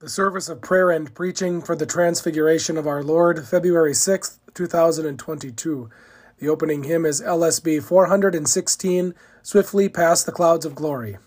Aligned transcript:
The 0.00 0.08
service 0.08 0.48
of 0.48 0.60
prayer 0.60 0.90
and 0.90 1.14
preaching 1.14 1.62
for 1.62 1.76
the 1.76 1.86
Transfiguration 1.86 2.76
of 2.76 2.84
our 2.84 3.04
Lord, 3.04 3.46
February 3.46 3.92
6th, 3.92 4.38
2022. 4.52 5.88
The 6.38 6.48
opening 6.48 6.82
hymn 6.82 7.06
is 7.06 7.22
LSB 7.22 7.80
416, 7.80 9.14
Swiftly 9.44 9.88
Pass 9.88 10.24
the 10.24 10.32
Clouds 10.32 10.66
of 10.66 10.74
Glory. 10.74 11.18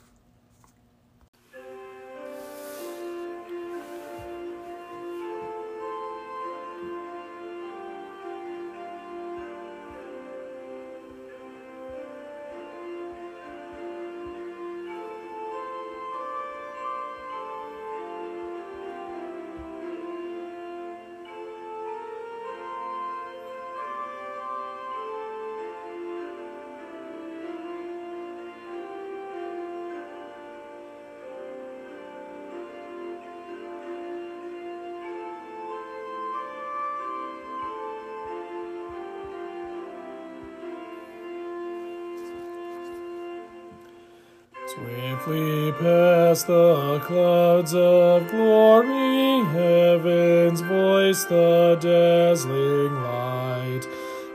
The 46.47 47.01
clouds 47.03 47.73
of 47.73 48.29
glory, 48.29 49.43
heaven's 49.51 50.61
voice 50.61 51.25
the 51.25 51.77
dazzling 51.81 52.93
light. 53.03 53.81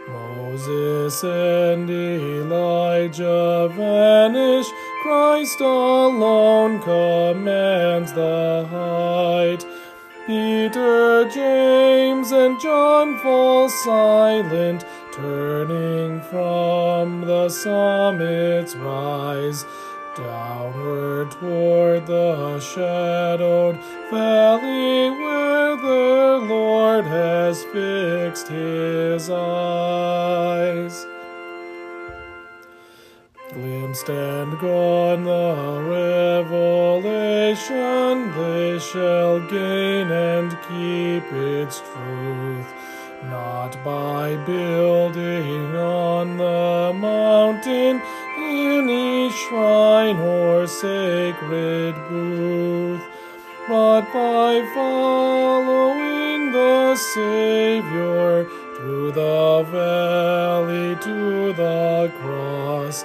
Moses 0.09 1.25
and 1.25 1.89
Elijah 1.89 3.73
vanish, 3.75 4.67
Christ 5.03 5.61
alone 5.61 6.83
commands 6.83 8.13
the 8.13 8.67
height. 8.71 9.65
Peter, 10.27 11.29
James, 11.31 12.31
and 12.31 12.61
John 12.61 13.19
fall 13.21 13.71
silent, 13.71 14.85
turning 15.15 16.21
from 16.21 17.23
the 17.23 17.49
summit's 17.49 18.77
rise. 18.77 19.65
Downward 20.25 21.31
toward 21.33 22.07
the 22.07 22.61
shadowed 22.61 23.77
valley 24.09 25.11
where 25.11 25.77
their 25.77 26.39
Lord 26.39 27.05
has 27.07 27.65
fixed 27.65 28.47
his 28.47 29.29
eyes. 29.29 31.07
Glimpsed 33.53 34.09
and 34.09 34.59
gone 34.61 35.25
the 35.25 35.83
revelation, 36.47 38.31
they 38.39 38.79
shall 38.79 39.41
gain 39.49 40.11
and 40.11 40.53
keep 40.69 41.25
its 41.33 41.81
truth. 41.81 42.73
Not 43.25 43.77
by 43.85 44.37
building 44.47 45.77
on 45.77 46.37
the 46.37 46.93
mountain 46.95 48.01
any 48.39 49.12
shrine 49.33 50.19
or 50.19 50.67
sacred 50.67 51.95
booth, 52.09 53.03
but 53.69 54.03
by 54.13 54.71
following 54.75 56.53
the 56.53 56.95
Savior 56.97 58.45
through 58.77 59.13
the 59.13 59.67
valley 59.71 60.97
to 60.97 61.53
the 61.55 62.13
cross, 62.21 63.05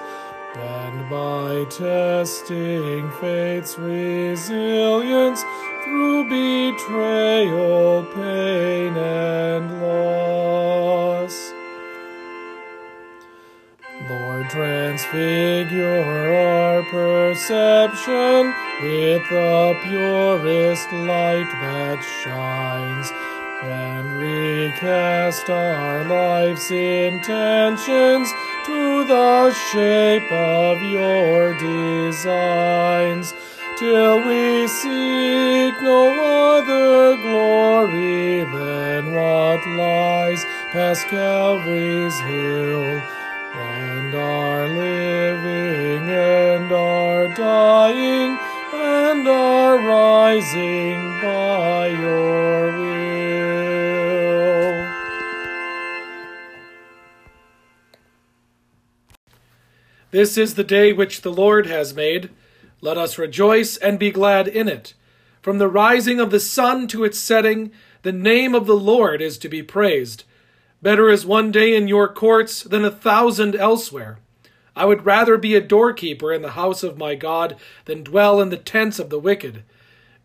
and 0.56 1.10
by 1.10 1.66
testing 1.70 3.10
faith's 3.22 3.78
resilience 3.78 5.44
through 5.84 6.24
betrayal, 6.30 8.04
pain, 8.14 8.98
and 8.98 9.82
loss. 9.82 11.47
Transfigure 14.50 16.02
our 16.36 16.84
perception 16.84 18.54
with 18.82 19.24
the 19.30 19.80
purest 19.84 20.92
light 20.94 21.50
that 21.62 22.00
shines, 22.24 23.12
and 23.64 24.18
recast 24.20 25.50
our 25.50 26.04
life's 26.06 26.70
intentions 26.72 28.32
to 28.66 29.04
the 29.06 29.52
shape 29.72 30.32
of 30.32 30.82
your 30.84 31.54
designs, 31.58 33.34
till 33.80 34.18
we 34.26 34.68
seek 34.68 35.82
no 35.82 36.58
other 36.58 37.18
glory 37.22 38.44
than 38.44 39.14
what 39.14 39.66
lies 39.68 40.46
past 40.72 41.08
Calvary's 41.08 42.20
hill 42.22 43.02
and 44.08 44.16
are 44.16 44.68
living 44.70 46.10
and 46.10 46.72
are 46.72 47.28
dying 47.36 48.38
and 48.74 49.28
are 49.28 49.78
rising 49.80 50.96
by 51.22 51.88
your 51.88 52.68
will. 52.78 52.88
This 60.12 60.38
is 60.38 60.56
the 60.56 60.64
day 60.64 60.94
which 60.94 61.20
the 61.20 61.34
Lord 61.34 61.66
has 61.66 61.94
made. 61.94 62.30
Let 62.80 62.98
us 62.98 63.18
rejoice 63.18 63.76
and 63.76 64.00
be 64.00 64.12
glad 64.12 64.48
in 64.48 64.70
it. 64.70 64.94
From 65.42 65.58
the 65.58 65.68
rising 65.68 66.22
of 66.22 66.32
the 66.32 66.40
sun 66.40 66.88
to 66.88 67.04
its 67.04 67.20
setting, 67.20 67.74
the 68.04 68.14
name 68.14 68.56
of 68.56 68.68
the 68.68 68.78
Lord 68.78 69.22
is 69.22 69.38
to 69.40 69.50
be 69.50 69.62
praised. 69.62 70.24
Better 70.82 71.10
is 71.10 71.26
one 71.26 71.52
day 71.52 71.76
in 71.76 71.88
your 71.88 72.08
courts 72.08 72.62
than 72.62 72.86
a 72.86 72.92
thousand 72.92 73.56
elsewhere. 73.56 74.20
I 74.76 74.86
would 74.86 75.06
rather 75.06 75.36
be 75.38 75.56
a 75.56 75.62
doorkeeper 75.62 76.32
in 76.32 76.44
the 76.44 76.52
house 76.52 76.84
of 76.84 77.00
my 77.00 77.16
God 77.16 77.56
than 77.86 78.04
dwell 78.04 78.40
in 78.40 78.50
the 78.50 78.58
tents 78.58 79.00
of 79.00 79.10
the 79.10 79.18
wicked. 79.18 79.64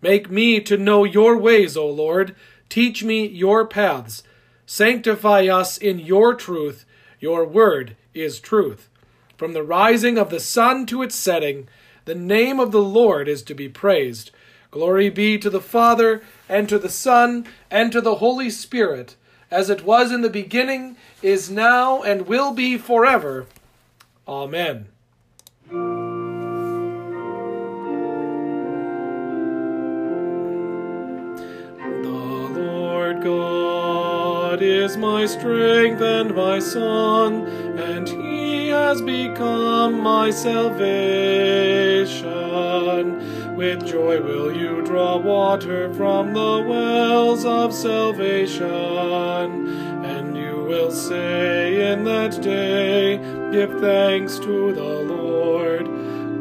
Make 0.02 0.30
me 0.30 0.60
to 0.60 0.76
know 0.76 1.04
your 1.04 1.38
ways, 1.38 1.74
O 1.74 1.88
Lord. 1.88 2.36
Teach 2.68 3.02
me 3.02 3.26
your 3.26 3.66
paths. 3.66 4.22
Sanctify 4.66 5.46
us 5.46 5.78
in 5.78 5.98
your 5.98 6.34
truth. 6.34 6.84
Your 7.18 7.46
word 7.46 7.96
is 8.12 8.38
truth. 8.38 8.90
From 9.38 9.54
the 9.54 9.62
rising 9.62 10.18
of 10.18 10.28
the 10.28 10.40
sun 10.40 10.84
to 10.86 11.02
its 11.02 11.14
setting, 11.14 11.66
the 12.04 12.14
name 12.14 12.60
of 12.60 12.72
the 12.72 12.82
Lord 12.82 13.26
is 13.26 13.42
to 13.44 13.54
be 13.54 13.70
praised. 13.70 14.30
Glory 14.70 15.08
be 15.08 15.38
to 15.38 15.48
the 15.48 15.60
Father, 15.60 16.22
and 16.48 16.68
to 16.68 16.78
the 16.78 16.90
Son, 16.90 17.46
and 17.70 17.90
to 17.90 18.02
the 18.02 18.16
Holy 18.16 18.50
Spirit 18.50 19.16
as 19.52 19.70
it 19.70 19.84
was 19.84 20.10
in 20.10 20.22
the 20.22 20.30
beginning, 20.30 20.96
is 21.22 21.50
now, 21.50 22.02
and 22.02 22.26
will 22.26 22.52
be 22.52 22.78
forever. 22.78 23.46
Amen. 24.26 24.86
The 32.02 32.08
Lord 32.08 33.22
God 33.22 34.62
is 34.62 34.96
my 34.96 35.26
strength 35.26 36.00
and 36.00 36.34
my 36.34 36.58
song, 36.58 37.46
and 37.78 38.08
he 38.08 38.68
has 38.68 39.02
become 39.02 40.00
my 40.00 40.30
salvation. 40.30 41.02
With 43.56 43.86
joy 43.86 44.20
will 44.22 44.50
you 44.50 44.82
draw 44.82 45.18
water 45.18 45.92
from 45.92 46.32
the 46.32 46.64
wells 46.66 47.44
of 47.44 47.74
salvation, 47.74 48.64
and 48.66 50.34
you 50.36 50.64
will 50.64 50.90
say 50.90 51.92
in 51.92 52.04
that 52.04 52.40
day, 52.40 53.18
Give 53.52 53.78
thanks 53.78 54.38
to 54.38 54.72
the 54.72 54.82
Lord, 54.82 55.86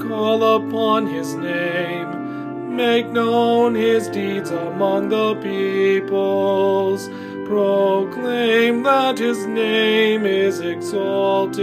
call 0.02 0.56
upon 0.56 1.06
his 1.08 1.34
name, 1.34 2.78
make 2.78 3.08
known 3.10 3.76
his 3.76 4.08
deeds 4.08 4.50
among 4.50 5.10
the 5.10 5.36
peoples, 5.36 7.10
proclaim 7.46 8.84
that 8.84 9.20
his 9.20 9.46
name 9.46 10.26
is 10.26 10.62
exalted. 10.62 11.62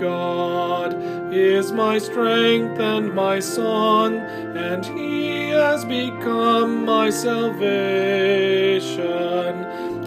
God 0.00 0.96
is 1.32 1.72
my 1.72 1.98
strength 1.98 2.80
and 2.80 3.14
my 3.14 3.38
song, 3.38 4.16
and 4.16 4.84
he 4.84 5.50
has 5.50 5.84
become 5.84 6.86
my 6.86 7.10
salvation. 7.10 7.60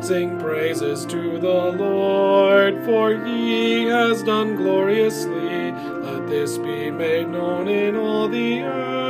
Sing 0.03 0.39
praises 0.39 1.05
to 1.05 1.37
the 1.39 1.47
Lord, 1.47 2.83
for 2.83 3.13
he 3.23 3.85
has 3.85 4.23
done 4.23 4.55
gloriously. 4.55 5.71
Let 5.71 6.27
this 6.27 6.57
be 6.57 6.89
made 6.89 7.29
known 7.29 7.67
in 7.67 7.95
all 7.95 8.27
the 8.27 8.61
earth. 8.63 9.03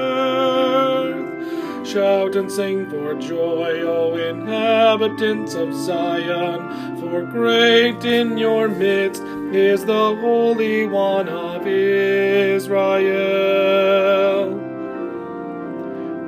Shout 1.88 2.36
and 2.36 2.52
sing 2.52 2.90
for 2.90 3.14
joy, 3.16 3.82
O 3.82 4.16
inhabitants 4.16 5.54
of 5.54 5.74
Zion, 5.74 6.98
for 7.00 7.24
great 7.24 8.04
in 8.04 8.38
your 8.38 8.68
midst 8.68 9.22
is 9.56 9.86
the 9.86 10.16
Holy 10.16 10.88
One 10.88 11.30
of 11.30 11.68
Israel. 11.68 12.74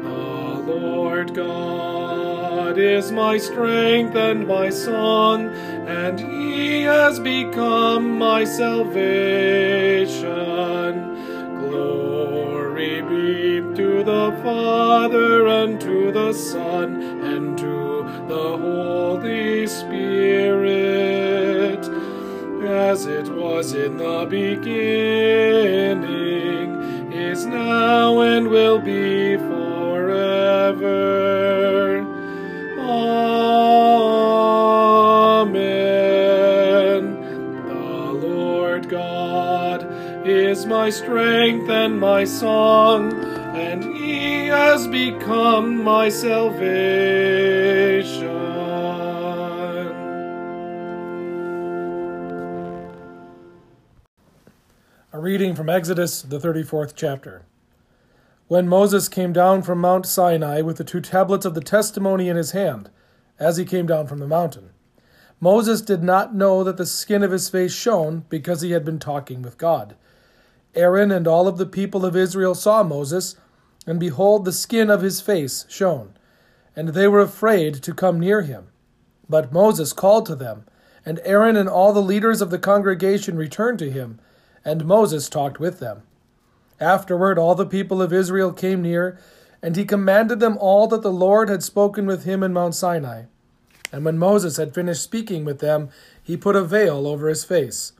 The 0.03 0.71
Lord 0.71 1.33
God 1.33 2.77
is 2.77 3.11
my 3.11 3.39
strength 3.39 4.15
and 4.15 4.47
my 4.47 4.69
song, 4.69 5.49
and 5.87 6.19
he 6.19 6.83
has 6.83 7.19
become 7.19 8.19
my 8.19 8.43
salvation. 8.43 10.25
Glory 11.61 13.01
be 13.01 13.61
to 13.75 14.03
the 14.03 14.37
Father, 14.43 15.47
and 15.47 15.81
to 15.81 16.11
the 16.11 16.31
Son, 16.33 17.01
and 17.23 17.57
to 17.57 18.03
the 18.27 18.57
Holy 18.57 19.65
Spirit, 19.65 19.94
as 22.91 23.05
it 23.07 23.27
was 23.29 23.73
in 23.73 23.97
the 23.97 24.27
beginning, 24.29 24.71
is 27.11 27.45
now, 27.47 28.19
and 28.21 28.47
will 28.47 28.79
be 28.79 29.37
forever. 29.37 30.35
Amen. 32.77 33.15
The 37.67 38.27
Lord 38.27 38.87
God 38.87 39.79
is 40.27 40.67
my 40.67 40.91
strength 40.91 41.67
and 41.69 41.99
my 41.99 42.23
song, 42.23 43.13
and 43.55 43.83
he 43.83 44.45
has 44.45 44.87
become 44.87 45.83
my 45.83 46.09
salvation. 46.09 46.65
Reading 55.35 55.53
from 55.53 55.69
Exodus, 55.69 56.21
the 56.21 56.39
34th 56.39 56.93
chapter. 56.95 57.43
When 58.47 58.69
Moses 58.69 59.09
came 59.09 59.33
down 59.33 59.63
from 59.63 59.81
Mount 59.81 60.05
Sinai 60.05 60.61
with 60.61 60.77
the 60.77 60.85
two 60.85 61.01
tablets 61.01 61.43
of 61.43 61.55
the 61.55 61.59
testimony 61.59 62.29
in 62.29 62.37
his 62.37 62.51
hand, 62.51 62.89
as 63.37 63.57
he 63.57 63.65
came 63.65 63.85
down 63.85 64.07
from 64.07 64.19
the 64.19 64.29
mountain, 64.29 64.69
Moses 65.41 65.81
did 65.81 66.01
not 66.01 66.33
know 66.33 66.63
that 66.63 66.77
the 66.77 66.85
skin 66.85 67.21
of 67.21 67.31
his 67.31 67.49
face 67.49 67.73
shone 67.73 68.23
because 68.29 68.61
he 68.61 68.71
had 68.71 68.85
been 68.85 68.97
talking 68.97 69.41
with 69.41 69.57
God. 69.57 69.97
Aaron 70.73 71.11
and 71.11 71.27
all 71.27 71.49
of 71.49 71.57
the 71.57 71.65
people 71.65 72.05
of 72.05 72.15
Israel 72.15 72.55
saw 72.55 72.81
Moses, 72.81 73.35
and 73.85 73.99
behold, 73.99 74.45
the 74.45 74.53
skin 74.53 74.89
of 74.89 75.01
his 75.01 75.19
face 75.19 75.65
shone, 75.67 76.13
and 76.77 76.87
they 76.89 77.09
were 77.09 77.19
afraid 77.19 77.83
to 77.83 77.93
come 77.93 78.21
near 78.21 78.43
him. 78.43 78.67
But 79.27 79.51
Moses 79.51 79.91
called 79.91 80.27
to 80.27 80.35
them, 80.35 80.63
and 81.05 81.19
Aaron 81.25 81.57
and 81.57 81.67
all 81.67 81.91
the 81.91 82.01
leaders 82.01 82.41
of 82.41 82.51
the 82.51 82.57
congregation 82.57 83.35
returned 83.35 83.79
to 83.79 83.91
him 83.91 84.21
and 84.65 84.83
Moses 84.83 85.29
talked 85.29 85.59
with 85.59 85.79
them. 85.79 86.01
Afterward, 86.79 87.37
all 87.37 87.55
the 87.55 87.65
people 87.65 88.01
of 88.01 88.11
Israel 88.11 88.51
came 88.51 88.81
near, 88.81 89.17
and 89.61 89.75
he 89.75 89.85
commanded 89.85 90.39
them 90.39 90.57
all 90.59 90.87
that 90.87 91.03
the 91.03 91.11
Lord 91.11 91.47
had 91.47 91.63
spoken 91.63 92.05
with 92.05 92.25
him 92.25 92.43
in 92.43 92.51
Mount 92.51 92.75
Sinai. 92.75 93.23
And 93.91 94.03
when 94.03 94.17
Moses 94.17 94.57
had 94.57 94.73
finished 94.73 95.03
speaking 95.03 95.45
with 95.45 95.59
them, 95.59 95.89
he 96.21 96.35
put 96.35 96.55
a 96.55 96.63
veil 96.63 97.07
over 97.07 97.29
his 97.29 97.45
face. 97.45 97.93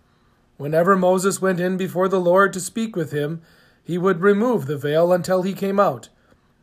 Whenever 0.58 0.96
Moses 0.96 1.42
went 1.42 1.60
in 1.60 1.78
before 1.78 2.08
the 2.08 2.20
Lord 2.20 2.52
to 2.54 2.60
speak 2.60 2.96
with 2.96 3.12
him, 3.12 3.42
he 3.84 3.98
would 3.98 4.22
remove 4.22 4.66
the 4.66 4.78
veil 4.78 5.14
until 5.14 5.44
he 5.44 5.54
came 5.54 5.80
out. 5.80 6.10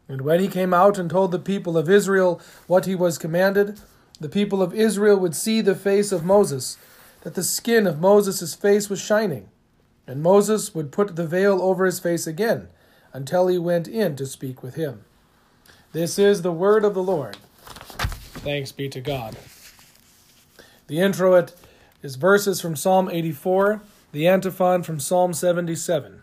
And 0.08 0.22
when 0.22 0.40
he 0.40 0.48
came 0.48 0.74
out 0.74 0.98
and 0.98 1.08
told 1.08 1.30
the 1.30 1.38
people 1.38 1.78
of 1.78 1.88
Israel 1.88 2.40
what 2.66 2.84
he 2.84 2.94
was 2.94 3.16
commanded, 3.16 3.80
the 4.20 4.28
people 4.28 4.60
of 4.60 4.74
Israel 4.74 5.18
would 5.18 5.34
see 5.34 5.60
the 5.60 5.74
face 5.74 6.12
of 6.12 6.24
Moses, 6.24 6.76
that 7.22 7.34
the 7.34 7.42
skin 7.42 7.86
of 7.86 8.00
Moses' 8.00 8.54
face 8.54 8.90
was 8.90 9.00
shining. 9.00 9.48
And 10.12 10.22
Moses 10.22 10.74
would 10.74 10.92
put 10.92 11.16
the 11.16 11.26
veil 11.26 11.62
over 11.62 11.86
his 11.86 11.98
face 11.98 12.26
again 12.26 12.68
until 13.14 13.46
he 13.46 13.56
went 13.56 13.88
in 13.88 14.14
to 14.16 14.26
speak 14.26 14.62
with 14.62 14.74
him. 14.74 15.06
This 15.92 16.18
is 16.18 16.42
the 16.42 16.52
word 16.52 16.84
of 16.84 16.92
the 16.92 17.02
Lord. 17.02 17.38
Thanks 18.44 18.72
be 18.72 18.90
to 18.90 19.00
God. 19.00 19.38
The 20.86 21.00
introit 21.00 21.54
is 22.02 22.16
verses 22.16 22.60
from 22.60 22.76
Psalm 22.76 23.08
84, 23.10 23.80
the 24.12 24.28
antiphon 24.28 24.82
from 24.82 25.00
Psalm 25.00 25.32
77. 25.32 26.21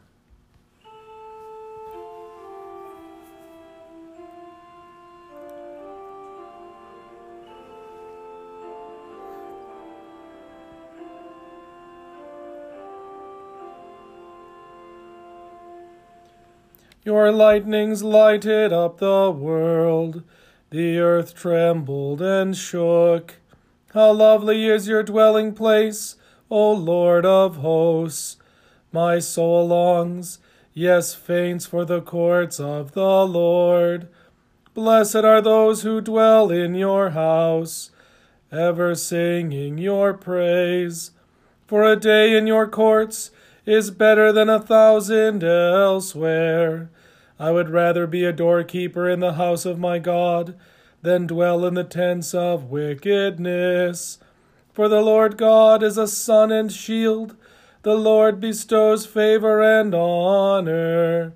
Your 17.05 17.31
lightnings 17.31 18.03
lighted 18.03 18.73
up 18.73 18.97
the 18.97 19.31
world. 19.31 20.21
The 20.69 20.99
earth 20.99 21.33
trembled 21.33 22.21
and 22.21 22.55
shook. 22.55 23.35
How 23.93 24.11
lovely 24.11 24.67
is 24.67 24.89
your 24.89 25.01
dwelling 25.01 25.53
place, 25.53 26.17
O 26.49 26.71
Lord 26.73 27.25
of 27.25 27.57
hosts! 27.57 28.35
My 28.91 29.19
soul 29.19 29.67
longs, 29.67 30.39
yes, 30.73 31.15
faints 31.15 31.65
for 31.65 31.85
the 31.85 32.01
courts 32.01 32.59
of 32.59 32.91
the 32.91 33.25
Lord. 33.25 34.09
Blessed 34.73 35.23
are 35.23 35.41
those 35.41 35.83
who 35.83 36.01
dwell 36.01 36.51
in 36.51 36.75
your 36.75 37.11
house, 37.11 37.91
ever 38.51 38.93
singing 38.93 39.77
your 39.77 40.13
praise. 40.13 41.11
For 41.65 41.83
a 41.83 41.95
day 41.95 42.35
in 42.35 42.45
your 42.45 42.67
courts 42.67 43.31
is 43.69 43.91
better 43.91 44.31
than 44.31 44.49
a 44.49 44.59
thousand 44.59 45.43
elsewhere. 45.43 46.89
I 47.37 47.51
would 47.51 47.69
rather 47.69 48.07
be 48.07 48.25
a 48.25 48.33
doorkeeper 48.33 49.07
in 49.07 49.19
the 49.19 49.33
house 49.33 49.63
of 49.63 49.77
my 49.77 49.99
God 49.99 50.55
than 51.03 51.27
dwell 51.27 51.63
in 51.63 51.75
the 51.75 51.83
tents 51.83 52.33
of 52.33 52.71
wickedness. 52.71 54.17
For 54.73 54.89
the 54.89 55.01
Lord 55.01 55.37
God 55.37 55.83
is 55.83 55.99
a 55.99 56.07
sun 56.07 56.51
and 56.51 56.71
shield. 56.71 57.35
The 57.83 57.93
Lord 57.93 58.39
bestows 58.39 59.05
favor 59.05 59.61
and 59.61 59.93
honor. 59.93 61.33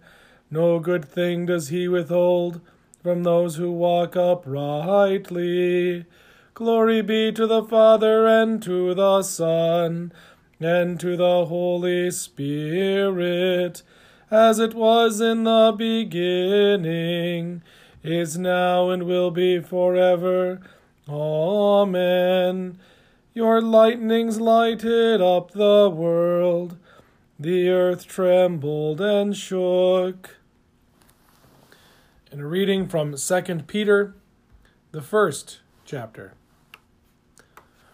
No 0.50 0.80
good 0.80 1.06
thing 1.06 1.46
does 1.46 1.68
he 1.68 1.88
withhold 1.88 2.62
from 3.04 3.22
those 3.22 3.58
who 3.58 3.72
walk 3.72 4.16
uprightly. 4.16 6.06
Glory 6.56 7.04
be 7.04 7.32
to 7.32 7.46
the 7.46 7.64
Father 7.64 8.26
and 8.26 8.62
to 8.64 8.96
the 8.96 9.22
Son 9.22 10.12
and 10.60 11.00
to 11.00 11.18
the 11.18 11.46
Holy 11.46 12.12
Spirit, 12.12 13.84
as 14.32 14.60
it 14.60 14.74
was 14.74 15.20
in 15.22 15.44
the 15.44 15.74
beginning, 15.78 17.62
is 18.04 18.38
now, 18.38 18.90
and 18.90 19.04
will 19.04 19.32
be 19.32 19.60
forever. 19.60 20.62
Amen. 21.08 22.80
Your 23.34 23.62
lightnings 23.62 24.40
lighted 24.40 25.22
up 25.22 25.52
the 25.52 25.90
world, 25.90 26.78
the 27.40 27.70
earth 27.70 28.06
trembled 28.06 29.02
and 29.02 29.36
shook. 29.36 30.38
And 32.32 32.42
a 32.42 32.46
reading 32.46 32.88
from 32.88 33.18
Second 33.18 33.68
Peter, 33.68 34.16
the 34.92 35.02
first 35.02 35.60
chapter. 35.86 36.34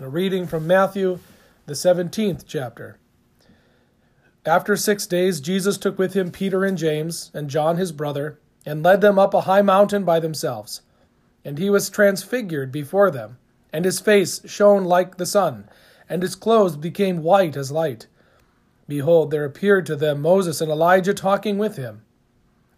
A 0.00 0.08
reading 0.08 0.48
from 0.48 0.66
Matthew, 0.66 1.20
the 1.66 1.74
17th 1.74 2.42
chapter. 2.48 2.98
After 4.44 4.76
six 4.76 5.06
days, 5.06 5.40
Jesus 5.40 5.78
took 5.78 6.00
with 6.00 6.14
him 6.14 6.32
Peter 6.32 6.64
and 6.64 6.76
James 6.76 7.30
and 7.32 7.48
John 7.48 7.76
his 7.76 7.92
brother, 7.92 8.40
and 8.66 8.82
led 8.82 9.02
them 9.02 9.20
up 9.20 9.34
a 9.34 9.42
high 9.42 9.62
mountain 9.62 10.02
by 10.02 10.18
themselves. 10.18 10.80
And 11.44 11.58
he 11.58 11.70
was 11.70 11.90
transfigured 11.90 12.72
before 12.72 13.12
them, 13.12 13.38
and 13.72 13.84
his 13.84 14.00
face 14.00 14.40
shone 14.50 14.82
like 14.84 15.16
the 15.16 15.26
sun, 15.26 15.68
and 16.08 16.22
his 16.22 16.34
clothes 16.34 16.76
became 16.76 17.22
white 17.22 17.56
as 17.56 17.70
light. 17.70 18.08
Behold, 18.88 19.30
there 19.30 19.44
appeared 19.44 19.86
to 19.86 19.94
them 19.94 20.20
Moses 20.20 20.60
and 20.60 20.72
Elijah 20.72 21.14
talking 21.14 21.56
with 21.56 21.76
him. 21.76 22.02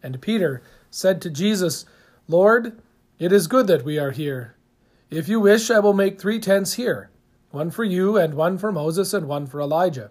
And 0.02 0.20
Peter 0.20 0.60
said 0.90 1.22
to 1.22 1.30
Jesus, 1.30 1.86
Lord, 2.28 2.78
it 3.18 3.32
is 3.32 3.46
good 3.46 3.68
that 3.68 3.86
we 3.86 3.98
are 3.98 4.10
here. 4.10 4.55
If 5.10 5.28
you 5.28 5.38
wish, 5.38 5.70
I 5.70 5.78
will 5.78 5.92
make 5.92 6.20
three 6.20 6.40
tents 6.40 6.74
here 6.74 7.10
one 7.52 7.70
for 7.70 7.84
you, 7.84 8.16
and 8.16 8.34
one 8.34 8.58
for 8.58 8.72
Moses, 8.72 9.14
and 9.14 9.28
one 9.28 9.46
for 9.46 9.60
Elijah. 9.60 10.10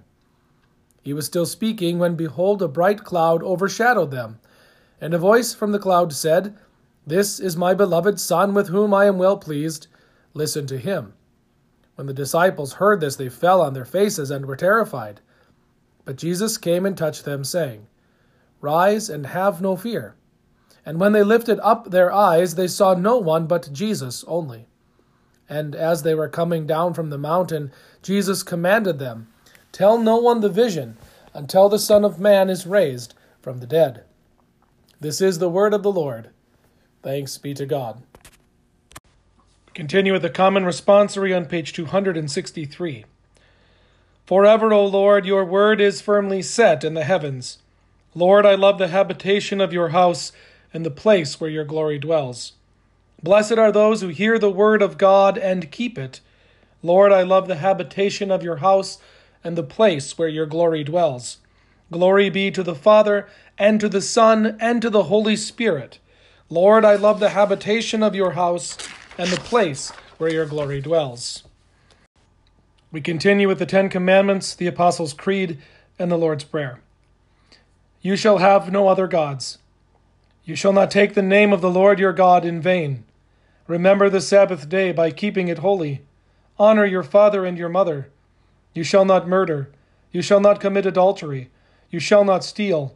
He 1.02 1.14
was 1.14 1.26
still 1.26 1.46
speaking 1.46 2.00
when, 2.00 2.16
behold, 2.16 2.62
a 2.62 2.68
bright 2.68 3.04
cloud 3.04 3.44
overshadowed 3.44 4.10
them. 4.10 4.40
And 5.02 5.14
a 5.14 5.20
voice 5.20 5.54
from 5.54 5.74
the 5.74 5.80
cloud 5.80 6.14
said, 6.14 6.56
This 7.06 7.42
is 7.42 7.58
my 7.58 7.74
beloved 7.74 8.22
Son, 8.22 8.54
with 8.54 8.70
whom 8.70 8.94
I 8.94 9.06
am 9.06 9.18
well 9.18 9.38
pleased. 9.38 9.88
Listen 10.34 10.66
to 10.68 10.78
him. 10.78 11.14
When 11.96 12.08
the 12.08 12.14
disciples 12.14 12.74
heard 12.74 13.02
this, 13.02 13.18
they 13.18 13.30
fell 13.30 13.62
on 13.62 13.74
their 13.74 13.86
faces 13.86 14.32
and 14.32 14.46
were 14.46 14.56
terrified. 14.56 15.20
But 16.06 16.16
Jesus 16.16 16.58
came 16.58 16.86
and 16.86 16.98
touched 16.98 17.26
them, 17.26 17.44
saying, 17.44 17.86
Rise 18.62 19.10
and 19.10 19.28
have 19.28 19.62
no 19.62 19.76
fear. 19.76 20.16
And 20.86 21.02
when 21.02 21.12
they 21.12 21.24
lifted 21.24 21.60
up 21.60 21.92
their 21.92 22.14
eyes, 22.14 22.56
they 22.56 22.68
saw 22.68 22.94
no 22.94 23.18
one 23.18 23.46
but 23.46 23.74
Jesus 23.74 24.24
only. 24.26 24.68
And 25.48 25.76
as 25.76 26.04
they 26.04 26.16
were 26.16 26.30
coming 26.30 26.66
down 26.66 26.94
from 26.94 27.10
the 27.10 27.18
mountain, 27.18 27.72
Jesus 28.02 28.44
commanded 28.44 29.00
them, 29.00 29.28
Tell 29.72 29.98
no 29.98 30.18
one 30.18 30.42
the 30.42 30.50
vision 30.50 30.98
until 31.34 31.70
the 31.70 31.80
Son 31.80 32.04
of 32.06 32.20
Man 32.20 32.50
is 32.50 32.66
raised 32.66 33.14
from 33.42 33.60
the 33.60 33.68
dead. 33.68 34.04
This 35.00 35.22
is 35.22 35.40
the 35.40 35.50
word 35.50 35.74
of 35.74 35.84
the 35.84 35.92
Lord. 35.92 36.30
Thanks 37.04 37.38
be 37.38 37.54
to 37.54 37.66
God. 37.66 38.02
Continue 39.74 40.14
with 40.14 40.22
the 40.22 40.30
common 40.30 40.64
responsory 40.64 41.36
on 41.36 41.46
page 41.46 41.74
263. 41.74 43.06
Forever, 44.26 44.74
O 44.74 44.86
Lord, 44.86 45.26
your 45.26 45.46
word 45.46 45.82
is 45.82 46.02
firmly 46.02 46.42
set 46.42 46.84
in 46.84 46.94
the 46.94 47.04
heavens. 47.04 47.60
Lord, 48.16 48.46
I 48.46 48.56
love 48.56 48.78
the 48.78 48.88
habitation 48.88 49.60
of 49.60 49.74
your 49.74 49.90
house 49.90 50.32
and 50.74 50.86
the 50.86 50.90
place 50.90 51.40
where 51.40 51.50
your 51.50 51.66
glory 51.66 52.00
dwells. 52.00 52.54
Blessed 53.22 53.54
are 53.54 53.72
those 53.72 54.02
who 54.02 54.10
hear 54.10 54.38
the 54.38 54.52
word 54.52 54.82
of 54.82 54.98
God 54.98 55.38
and 55.38 55.72
keep 55.72 55.98
it. 55.98 56.22
Lord, 56.84 57.12
I 57.12 57.24
love 57.24 57.48
the 57.48 57.56
habitation 57.56 58.30
of 58.30 58.44
your 58.44 58.58
house 58.58 59.00
and 59.44 59.58
the 59.58 59.64
place 59.64 60.18
where 60.18 60.28
your 60.28 60.46
glory 60.46 60.84
dwells. 60.84 61.38
Glory 61.92 62.30
be 62.30 62.52
to 62.52 62.64
the 62.64 62.76
Father, 62.76 63.28
and 63.58 63.80
to 63.80 63.88
the 63.88 64.02
Son, 64.02 64.58
and 64.60 64.82
to 64.82 64.90
the 64.90 65.04
Holy 65.04 65.36
Spirit. 65.36 66.00
Lord, 66.50 66.84
I 66.84 66.96
love 66.96 67.20
the 67.20 67.30
habitation 67.30 68.04
of 68.04 68.16
your 68.16 68.32
house 68.32 68.78
and 69.18 69.30
the 69.30 69.38
place 69.38 69.90
where 70.18 70.32
your 70.32 70.46
glory 70.46 70.82
dwells. 70.82 71.44
We 72.92 73.02
continue 73.02 73.48
with 73.48 73.60
the 73.60 73.66
Ten 73.66 73.90
Commandments, 73.90 74.56
the 74.56 74.68
Apostles' 74.68 75.14
Creed, 75.14 75.60
and 75.98 76.12
the 76.12 76.18
Lord's 76.18 76.44
Prayer. 76.44 76.82
You 78.02 78.16
shall 78.16 78.38
have 78.38 78.72
no 78.72 78.88
other 78.88 79.08
gods. 79.08 79.58
You 80.46 80.56
shall 80.56 80.74
not 80.74 80.92
take 80.92 81.16
the 81.16 81.24
name 81.24 81.52
of 81.52 81.62
the 81.62 81.72
Lord 81.72 82.00
your 82.00 82.14
God 82.14 82.46
in 82.46 82.62
vain. 82.62 83.04
Remember 83.68 84.10
the 84.10 84.22
Sabbath 84.22 84.70
day 84.70 84.92
by 84.92 85.10
keeping 85.10 85.48
it 85.48 85.58
holy. 85.58 86.04
Honor 86.60 86.86
your 86.86 87.02
father 87.02 87.46
and 87.46 87.58
your 87.58 87.68
mother. 87.68 88.12
You 88.76 88.84
shall 88.84 89.06
not 89.06 89.28
murder. 89.28 89.72
You 90.12 90.22
shall 90.22 90.40
not 90.40 90.60
commit 90.60 90.86
adultery. 90.86 91.50
You 91.90 92.00
shall 92.00 92.24
not 92.24 92.44
steal. 92.44 92.96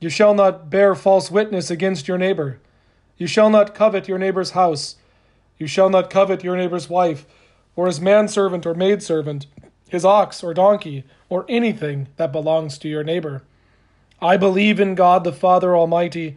You 0.00 0.10
shall 0.10 0.34
not 0.34 0.68
bear 0.68 0.94
false 0.94 1.30
witness 1.30 1.70
against 1.70 2.06
your 2.06 2.18
neighbor. 2.18 2.60
You 3.16 3.26
shall 3.26 3.48
not 3.48 3.74
covet 3.74 4.06
your 4.06 4.18
neighbor's 4.18 4.50
house. 4.50 4.96
You 5.58 5.66
shall 5.66 5.88
not 5.88 6.10
covet 6.10 6.44
your 6.44 6.58
neighbor's 6.58 6.90
wife, 6.90 7.24
or 7.74 7.86
his 7.86 8.02
manservant 8.02 8.66
or 8.66 8.74
maidservant, 8.74 9.46
his 9.88 10.04
ox 10.04 10.44
or 10.44 10.52
donkey, 10.52 11.04
or 11.30 11.46
anything 11.48 12.08
that 12.16 12.32
belongs 12.32 12.76
to 12.78 12.88
your 12.88 13.02
neighbor. 13.02 13.42
I 14.20 14.36
believe 14.36 14.80
in 14.80 14.94
God 14.94 15.24
the 15.24 15.32
Father 15.32 15.76
Almighty, 15.76 16.36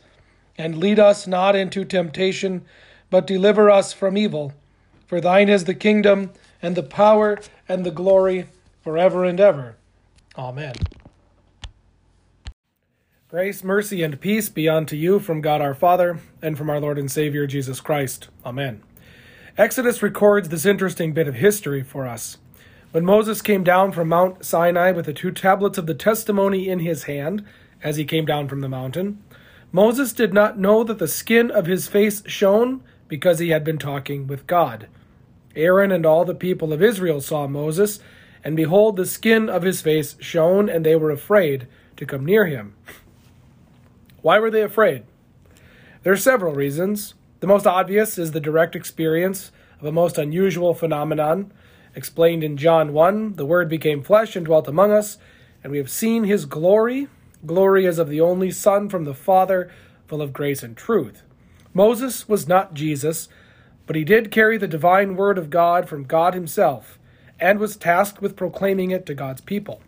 And 0.57 0.77
lead 0.77 0.99
us 0.99 1.27
not 1.27 1.55
into 1.55 1.85
temptation 1.85 2.65
but 3.11 3.27
deliver 3.27 3.69
us 3.69 3.93
from 3.93 4.17
evil. 4.17 4.53
For 5.05 5.21
thine 5.21 5.49
is 5.49 5.65
the 5.65 5.75
kingdom, 5.75 6.31
and 6.63 6.75
the 6.75 6.81
power, 6.81 7.39
and 7.69 7.85
the 7.85 7.91
glory, 7.91 8.47
forever 8.81 9.23
and 9.23 9.39
ever. 9.39 9.75
Amen. 10.35 10.73
Grace, 13.29 13.63
mercy, 13.63 14.01
and 14.01 14.19
peace 14.19 14.49
be 14.49 14.67
unto 14.67 14.95
you 14.95 15.19
from 15.19 15.41
God 15.41 15.61
our 15.61 15.75
Father, 15.75 16.19
and 16.41 16.57
from 16.57 16.69
our 16.69 16.79
Lord 16.79 16.97
and 16.97 17.11
Savior 17.11 17.45
Jesus 17.45 17.81
Christ. 17.81 18.29
Amen. 18.45 18.81
Exodus 19.57 20.01
records 20.01 20.49
this 20.49 20.65
interesting 20.65 21.13
bit 21.13 21.27
of 21.27 21.35
history 21.35 21.83
for 21.83 22.07
us. 22.07 22.37
When 22.91 23.05
Moses 23.05 23.41
came 23.41 23.63
down 23.63 23.91
from 23.91 24.09
Mount 24.09 24.45
Sinai 24.45 24.91
with 24.91 25.05
the 25.05 25.13
two 25.13 25.31
tablets 25.31 25.77
of 25.77 25.85
the 25.85 25.93
testimony 25.93 26.69
in 26.69 26.79
his 26.79 27.03
hand, 27.03 27.45
as 27.83 27.97
he 27.97 28.05
came 28.05 28.25
down 28.25 28.47
from 28.47 28.61
the 28.61 28.69
mountain, 28.69 29.21
Moses 29.71 30.11
did 30.11 30.33
not 30.33 30.59
know 30.59 30.83
that 30.83 30.99
the 30.99 31.07
skin 31.07 31.49
of 31.49 31.65
his 31.65 31.87
face 31.87 32.23
shone 32.27 32.83
because 33.07 33.39
he 33.39 33.49
had 33.49 33.63
been 33.63 33.77
talking 33.77 34.27
with 34.27 34.47
God. 34.47 34.87
Aaron 35.55 35.91
and 35.91 36.05
all 36.05 36.25
the 36.25 36.35
people 36.35 36.73
of 36.73 36.81
Israel 36.81 37.21
saw 37.21 37.47
Moses, 37.47 37.99
and 38.43 38.55
behold, 38.55 38.95
the 38.95 39.05
skin 39.05 39.49
of 39.49 39.63
his 39.63 39.81
face 39.81 40.15
shone, 40.19 40.69
and 40.69 40.85
they 40.85 40.95
were 40.95 41.11
afraid 41.11 41.67
to 41.97 42.05
come 42.05 42.25
near 42.25 42.45
him. 42.47 42.75
Why 44.21 44.39
were 44.39 44.51
they 44.51 44.61
afraid? 44.61 45.03
There 46.03 46.13
are 46.13 46.17
several 46.17 46.53
reasons. 46.53 47.13
The 47.39 47.47
most 47.47 47.67
obvious 47.67 48.17
is 48.17 48.31
the 48.31 48.39
direct 48.39 48.75
experience 48.75 49.51
of 49.79 49.85
a 49.85 49.91
most 49.91 50.17
unusual 50.17 50.73
phenomenon. 50.73 51.51
Explained 51.95 52.43
in 52.43 52.57
John 52.57 52.93
1, 52.93 53.35
the 53.35 53.45
Word 53.45 53.69
became 53.69 54.03
flesh 54.03 54.35
and 54.35 54.45
dwelt 54.45 54.67
among 54.67 54.91
us, 54.91 55.17
and 55.63 55.71
we 55.71 55.77
have 55.77 55.89
seen 55.89 56.23
his 56.23 56.45
glory. 56.45 57.07
Glory 57.45 57.87
as 57.87 57.97
of 57.97 58.07
the 58.07 58.21
only 58.21 58.51
Son 58.51 58.87
from 58.87 59.03
the 59.03 59.13
Father, 59.13 59.71
full 60.07 60.21
of 60.21 60.33
grace 60.33 60.61
and 60.61 60.77
truth. 60.77 61.23
Moses 61.73 62.29
was 62.29 62.47
not 62.47 62.73
Jesus, 62.73 63.29
but 63.87 63.95
he 63.95 64.03
did 64.03 64.31
carry 64.31 64.57
the 64.57 64.67
divine 64.67 65.15
word 65.15 65.37
of 65.37 65.49
God 65.49 65.89
from 65.89 66.03
God 66.03 66.33
himself 66.33 66.99
and 67.39 67.57
was 67.57 67.75
tasked 67.75 68.21
with 68.21 68.35
proclaiming 68.35 68.91
it 68.91 69.05
to 69.07 69.15
God's 69.15 69.41
people. 69.41 69.81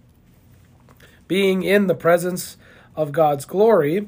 Being 1.28 1.62
in 1.62 1.88
the 1.88 1.96
presence 1.96 2.58
of 2.96 3.12
God's 3.12 3.46
glory 3.46 4.08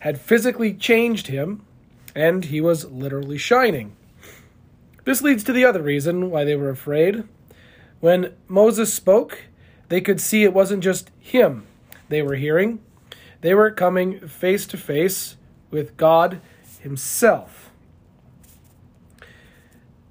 had 0.00 0.20
physically 0.20 0.72
changed 0.72 1.26
him, 1.26 1.62
and 2.14 2.46
he 2.46 2.60
was 2.60 2.86
literally 2.86 3.38
shining. 3.38 3.94
This 5.04 5.20
leads 5.20 5.44
to 5.44 5.52
the 5.52 5.64
other 5.64 5.82
reason 5.82 6.30
why 6.30 6.44
they 6.44 6.56
were 6.56 6.70
afraid. 6.70 7.24
When 8.00 8.32
Moses 8.48 8.92
spoke, 8.92 9.44
they 9.88 10.00
could 10.00 10.20
see 10.20 10.44
it 10.44 10.54
wasn't 10.54 10.82
just 10.82 11.10
him 11.20 11.66
they 12.08 12.22
were 12.22 12.36
hearing, 12.36 12.80
they 13.40 13.54
were 13.54 13.70
coming 13.70 14.20
face 14.26 14.66
to 14.66 14.76
face 14.76 15.36
with 15.70 15.96
God 15.96 16.40
Himself. 16.80 17.70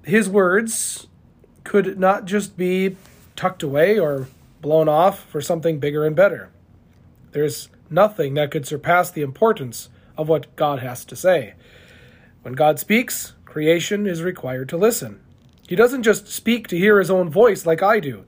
His 0.04 0.28
words 0.28 1.08
could 1.64 1.98
not 1.98 2.26
just 2.26 2.56
be 2.56 2.96
tucked 3.34 3.62
away 3.62 3.98
or 3.98 4.28
blown 4.62 4.88
off 4.88 5.24
for 5.24 5.40
something 5.40 5.78
bigger 5.78 6.04
and 6.04 6.14
better. 6.14 6.50
There's 7.32 7.68
nothing 7.90 8.34
that 8.34 8.50
could 8.50 8.66
surpass 8.66 9.10
the 9.10 9.22
importance 9.22 9.88
of 10.16 10.28
what 10.28 10.54
God 10.56 10.78
has 10.78 11.04
to 11.06 11.16
say. 11.16 11.54
When 12.42 12.54
God 12.54 12.78
speaks, 12.78 13.34
creation 13.44 14.06
is 14.06 14.22
required 14.22 14.68
to 14.70 14.76
listen. 14.76 15.20
He 15.68 15.76
doesn't 15.76 16.04
just 16.04 16.28
speak 16.28 16.68
to 16.68 16.78
hear 16.78 16.98
his 16.98 17.10
own 17.10 17.28
voice 17.28 17.66
like 17.66 17.82
I 17.82 17.98
do. 18.00 18.24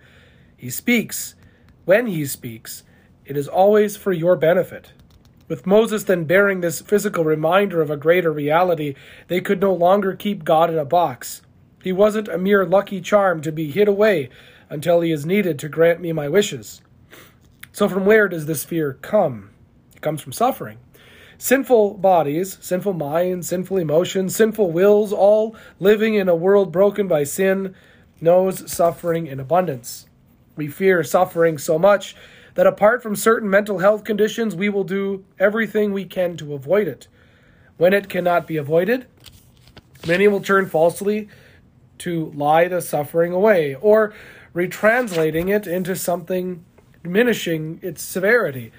He 0.56 0.70
speaks. 0.70 1.36
When 1.84 2.06
he 2.06 2.26
speaks, 2.26 2.82
it 3.28 3.36
is 3.36 3.46
always 3.46 3.94
for 3.94 4.10
your 4.10 4.36
benefit. 4.36 4.92
With 5.48 5.66
Moses 5.66 6.04
then 6.04 6.24
bearing 6.24 6.62
this 6.62 6.80
physical 6.80 7.24
reminder 7.24 7.82
of 7.82 7.90
a 7.90 7.96
greater 7.96 8.32
reality, 8.32 8.94
they 9.28 9.42
could 9.42 9.60
no 9.60 9.72
longer 9.72 10.16
keep 10.16 10.44
God 10.44 10.70
in 10.70 10.78
a 10.78 10.84
box. 10.86 11.42
He 11.82 11.92
wasn't 11.92 12.28
a 12.28 12.38
mere 12.38 12.64
lucky 12.64 13.02
charm 13.02 13.42
to 13.42 13.52
be 13.52 13.70
hid 13.70 13.86
away 13.86 14.30
until 14.70 15.02
he 15.02 15.12
is 15.12 15.26
needed 15.26 15.58
to 15.58 15.68
grant 15.68 16.00
me 16.00 16.10
my 16.12 16.28
wishes. 16.28 16.80
So, 17.70 17.86
from 17.86 18.06
where 18.06 18.28
does 18.28 18.46
this 18.46 18.64
fear 18.64 18.94
come? 19.02 19.50
It 19.94 20.00
comes 20.00 20.22
from 20.22 20.32
suffering. 20.32 20.78
Sinful 21.36 21.98
bodies, 21.98 22.56
sinful 22.62 22.94
minds, 22.94 23.48
sinful 23.48 23.76
emotions, 23.76 24.34
sinful 24.34 24.72
wills, 24.72 25.12
all 25.12 25.54
living 25.78 26.14
in 26.14 26.28
a 26.28 26.34
world 26.34 26.72
broken 26.72 27.06
by 27.06 27.24
sin, 27.24 27.74
knows 28.22 28.70
suffering 28.70 29.26
in 29.26 29.38
abundance. 29.38 30.06
We 30.56 30.66
fear 30.66 31.04
suffering 31.04 31.58
so 31.58 31.78
much 31.78 32.16
that 32.58 32.66
apart 32.66 33.04
from 33.04 33.14
certain 33.14 33.48
mental 33.48 33.78
health 33.78 34.02
conditions, 34.02 34.56
we 34.56 34.68
will 34.68 34.82
do 34.82 35.24
everything 35.38 35.92
we 35.92 36.04
can 36.04 36.36
to 36.36 36.54
avoid 36.54 36.88
it. 36.88 37.06
When 37.76 37.92
it 37.92 38.08
cannot 38.08 38.48
be 38.48 38.56
avoided, 38.56 39.06
many 40.08 40.26
will 40.26 40.40
turn 40.40 40.66
falsely 40.66 41.28
to 41.98 42.32
lie 42.34 42.66
the 42.66 42.82
suffering 42.82 43.32
away, 43.32 43.76
or 43.76 44.12
retranslating 44.56 45.54
it 45.54 45.68
into 45.68 45.94
something 45.94 46.64
diminishing 47.04 47.78
its 47.80 48.02
severity. 48.02 48.72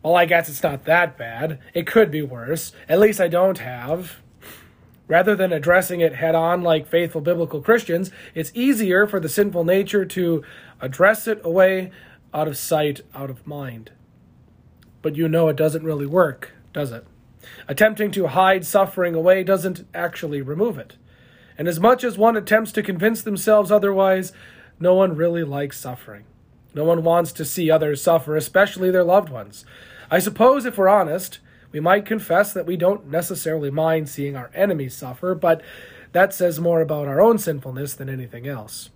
Well, 0.00 0.14
I 0.14 0.26
guess 0.26 0.48
it's 0.48 0.62
not 0.62 0.84
that 0.84 1.18
bad. 1.18 1.58
It 1.74 1.88
could 1.88 2.12
be 2.12 2.22
worse. 2.22 2.70
At 2.88 3.00
least 3.00 3.20
I 3.20 3.26
don't 3.26 3.58
have. 3.58 4.18
Rather 5.08 5.34
than 5.34 5.52
addressing 5.52 6.00
it 6.00 6.14
head 6.14 6.36
on 6.36 6.62
like 6.62 6.86
faithful 6.86 7.20
biblical 7.20 7.60
Christians, 7.60 8.12
it's 8.32 8.52
easier 8.54 9.08
for 9.08 9.18
the 9.18 9.28
sinful 9.28 9.64
nature 9.64 10.04
to 10.04 10.44
address 10.80 11.26
it 11.26 11.40
away 11.42 11.90
out 12.34 12.48
of 12.48 12.56
sight, 12.56 13.00
out 13.14 13.30
of 13.30 13.46
mind. 13.46 13.92
But 15.00 15.16
you 15.16 15.28
know 15.28 15.48
it 15.48 15.56
doesn't 15.56 15.84
really 15.84 16.06
work, 16.06 16.52
does 16.72 16.90
it? 16.90 17.06
Attempting 17.68 18.10
to 18.12 18.26
hide 18.26 18.66
suffering 18.66 19.14
away 19.14 19.44
doesn't 19.44 19.86
actually 19.94 20.42
remove 20.42 20.76
it. 20.76 20.96
And 21.56 21.68
as 21.68 21.78
much 21.78 22.02
as 22.02 22.18
one 22.18 22.36
attempts 22.36 22.72
to 22.72 22.82
convince 22.82 23.22
themselves 23.22 23.70
otherwise, 23.70 24.32
no 24.80 24.94
one 24.94 25.14
really 25.14 25.44
likes 25.44 25.78
suffering. 25.78 26.24
No 26.74 26.84
one 26.84 27.04
wants 27.04 27.32
to 27.32 27.44
see 27.44 27.70
others 27.70 28.02
suffer, 28.02 28.36
especially 28.36 28.90
their 28.90 29.04
loved 29.04 29.28
ones. 29.28 29.64
I 30.10 30.18
suppose, 30.18 30.66
if 30.66 30.76
we're 30.76 30.88
honest, 30.88 31.38
we 31.70 31.80
might 31.80 32.06
confess 32.06 32.52
that 32.52 32.66
we 32.66 32.76
don't 32.76 33.08
necessarily 33.08 33.70
mind 33.70 34.08
seeing 34.08 34.36
our 34.36 34.50
enemies 34.54 34.94
suffer, 34.94 35.34
but 35.34 35.62
that 36.12 36.34
says 36.34 36.58
more 36.58 36.80
about 36.80 37.06
our 37.06 37.20
own 37.20 37.38
sinfulness 37.38 37.94
than 37.94 38.08
anything 38.08 38.48
else. 38.48 38.90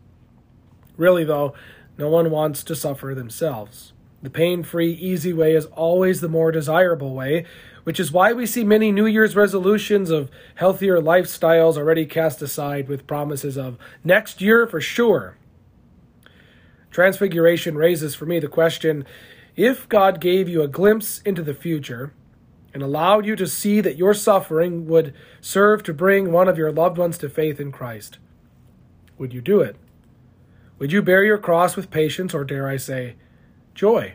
Really, 0.96 1.24
though, 1.24 1.54
no 1.98 2.08
one 2.08 2.30
wants 2.30 2.62
to 2.64 2.76
suffer 2.76 3.14
themselves. 3.14 3.92
The 4.22 4.30
pain 4.30 4.62
free, 4.62 4.92
easy 4.92 5.32
way 5.32 5.54
is 5.54 5.66
always 5.66 6.20
the 6.20 6.28
more 6.28 6.50
desirable 6.50 7.14
way, 7.14 7.44
which 7.84 8.00
is 8.00 8.12
why 8.12 8.32
we 8.32 8.46
see 8.46 8.64
many 8.64 8.90
New 8.90 9.06
Year's 9.06 9.36
resolutions 9.36 10.10
of 10.10 10.30
healthier 10.56 11.00
lifestyles 11.00 11.76
already 11.76 12.06
cast 12.06 12.40
aside 12.42 12.88
with 12.88 13.06
promises 13.06 13.56
of 13.56 13.78
next 14.02 14.40
year 14.40 14.66
for 14.66 14.80
sure. 14.80 15.36
Transfiguration 16.90 17.76
raises 17.76 18.14
for 18.14 18.26
me 18.26 18.38
the 18.38 18.48
question 18.48 19.04
if 19.56 19.88
God 19.88 20.20
gave 20.20 20.48
you 20.48 20.62
a 20.62 20.68
glimpse 20.68 21.20
into 21.22 21.42
the 21.42 21.54
future 21.54 22.12
and 22.74 22.82
allowed 22.82 23.26
you 23.26 23.34
to 23.36 23.46
see 23.46 23.80
that 23.80 23.96
your 23.96 24.14
suffering 24.14 24.86
would 24.86 25.14
serve 25.40 25.82
to 25.84 25.94
bring 25.94 26.30
one 26.30 26.48
of 26.48 26.58
your 26.58 26.70
loved 26.70 26.98
ones 26.98 27.18
to 27.18 27.28
faith 27.28 27.60
in 27.60 27.72
Christ, 27.72 28.18
would 29.16 29.32
you 29.32 29.40
do 29.40 29.60
it? 29.60 29.76
Would 30.78 30.92
you 30.92 31.02
bear 31.02 31.24
your 31.24 31.38
cross 31.38 31.74
with 31.74 31.90
patience, 31.90 32.34
or 32.34 32.44
dare 32.44 32.68
I 32.68 32.76
say, 32.76 33.16
joy? 33.74 34.14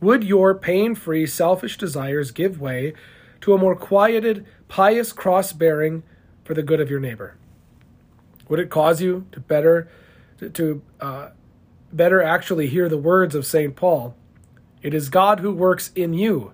Would 0.00 0.24
your 0.24 0.54
pain 0.54 0.94
free, 0.94 1.26
selfish 1.26 1.78
desires 1.78 2.30
give 2.30 2.60
way 2.60 2.92
to 3.40 3.54
a 3.54 3.58
more 3.58 3.74
quieted, 3.74 4.46
pious 4.68 5.12
cross 5.12 5.52
bearing 5.52 6.02
for 6.44 6.52
the 6.52 6.62
good 6.62 6.80
of 6.80 6.90
your 6.90 7.00
neighbor? 7.00 7.36
Would 8.48 8.60
it 8.60 8.70
cause 8.70 9.00
you 9.00 9.26
to 9.32 9.40
better 9.40 9.88
to, 10.38 10.50
to 10.50 10.82
uh, 11.00 11.28
better 11.92 12.22
actually 12.22 12.68
hear 12.68 12.88
the 12.88 12.98
words 12.98 13.34
of 13.34 13.46
St. 13.46 13.74
Paul? 13.74 14.14
It 14.82 14.92
is 14.92 15.08
God 15.08 15.40
who 15.40 15.52
works 15.52 15.90
in 15.94 16.12
you, 16.12 16.52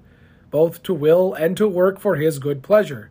both 0.51 0.83
to 0.85 0.95
will 0.95 1.35
and 1.35 1.57
to 1.57 1.67
work 1.67 1.99
for 1.99 2.17
his 2.17 2.39
good 2.39 2.63
pleasure. 2.63 3.11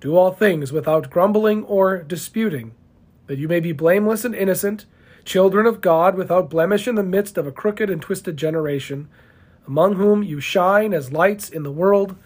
Do 0.00 0.16
all 0.16 0.30
things 0.30 0.70
without 0.72 1.10
grumbling 1.10 1.64
or 1.64 1.98
disputing, 2.04 2.72
that 3.26 3.38
you 3.38 3.48
may 3.48 3.58
be 3.58 3.72
blameless 3.72 4.24
and 4.24 4.34
innocent 4.34 4.86
children 5.28 5.66
of 5.66 5.82
God 5.82 6.14
without 6.14 6.48
blemish 6.48 6.88
in 6.88 6.94
the 6.94 7.02
midst 7.02 7.36
of 7.36 7.46
a 7.46 7.52
crooked 7.52 7.90
and 7.90 8.00
twisted 8.00 8.38
generation, 8.38 9.08
among 9.66 9.96
whom 9.96 10.22
you 10.22 10.40
shine 10.40 10.94
as 10.94 11.12
lights 11.12 11.50
in 11.50 11.64
the 11.64 11.70
world, 11.70 12.16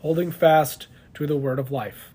holding 0.00 0.30
fast 0.30 0.86
to 1.14 1.26
the 1.26 1.36
word 1.36 1.58
of 1.58 1.70
life. 1.70 2.12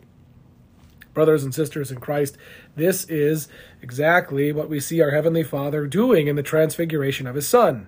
Brothers 1.15 1.43
and 1.43 1.55
sisters 1.55 1.89
in 1.89 1.99
Christ, 1.99 2.37
this 2.75 3.05
is 3.05 3.47
exactly 3.81 4.51
what 4.51 4.69
we 4.69 4.79
see 4.79 5.01
our 5.01 5.09
Heavenly 5.09 5.41
Father 5.41 5.87
doing 5.87 6.27
in 6.27 6.35
the 6.35 6.43
transfiguration 6.43 7.25
of 7.25 7.33
His 7.33 7.47
Son. 7.47 7.87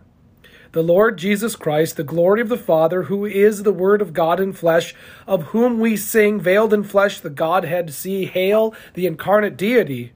The 0.71 0.81
Lord 0.81 1.19
Jesus 1.19 1.55
Christ, 1.55 1.97
the 1.97 2.03
glory 2.03 2.41
of 2.41 2.49
the 2.49 2.57
Father, 2.57 3.03
who 3.03 3.25
is 3.25 3.62
the 3.62 3.71
Word 3.71 4.01
of 4.01 4.13
God 4.13 4.39
in 4.39 4.53
flesh, 4.53 4.95
of 5.27 5.43
whom 5.43 5.79
we 5.79 5.95
sing, 5.95 6.39
veiled 6.39 6.73
in 6.73 6.83
flesh, 6.83 7.19
the 7.19 7.29
Godhead 7.29 7.93
see, 7.93 8.25
hail 8.25 8.73
the 8.95 9.05
incarnate 9.05 9.55
deity, 9.55 10.13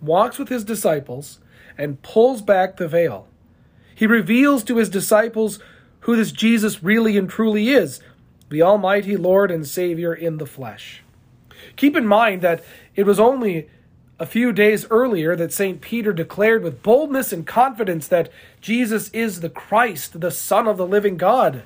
walks 0.00 0.38
with 0.38 0.48
his 0.48 0.64
disciples 0.64 1.38
and 1.80 2.02
pulls 2.02 2.42
back 2.42 2.76
the 2.76 2.86
veil. 2.86 3.26
He 3.94 4.06
reveals 4.06 4.62
to 4.64 4.76
his 4.76 4.88
disciples 4.88 5.58
who 6.00 6.14
this 6.14 6.32
Jesus 6.32 6.82
really 6.82 7.16
and 7.16 7.28
truly 7.28 7.70
is 7.70 8.00
the 8.50 8.62
Almighty 8.62 9.16
Lord 9.16 9.50
and 9.50 9.66
Savior 9.66 10.12
in 10.12 10.38
the 10.38 10.46
flesh. 10.46 11.02
Keep 11.76 11.96
in 11.96 12.06
mind 12.06 12.42
that 12.42 12.64
it 12.96 13.04
was 13.04 13.20
only 13.20 13.68
a 14.18 14.26
few 14.26 14.52
days 14.52 14.86
earlier 14.90 15.34
that 15.36 15.52
St. 15.52 15.80
Peter 15.80 16.12
declared 16.12 16.62
with 16.62 16.82
boldness 16.82 17.32
and 17.32 17.46
confidence 17.46 18.08
that 18.08 18.30
Jesus 18.60 19.08
is 19.10 19.40
the 19.40 19.48
Christ, 19.48 20.20
the 20.20 20.30
Son 20.30 20.66
of 20.66 20.76
the 20.76 20.86
living 20.86 21.16
God. 21.16 21.62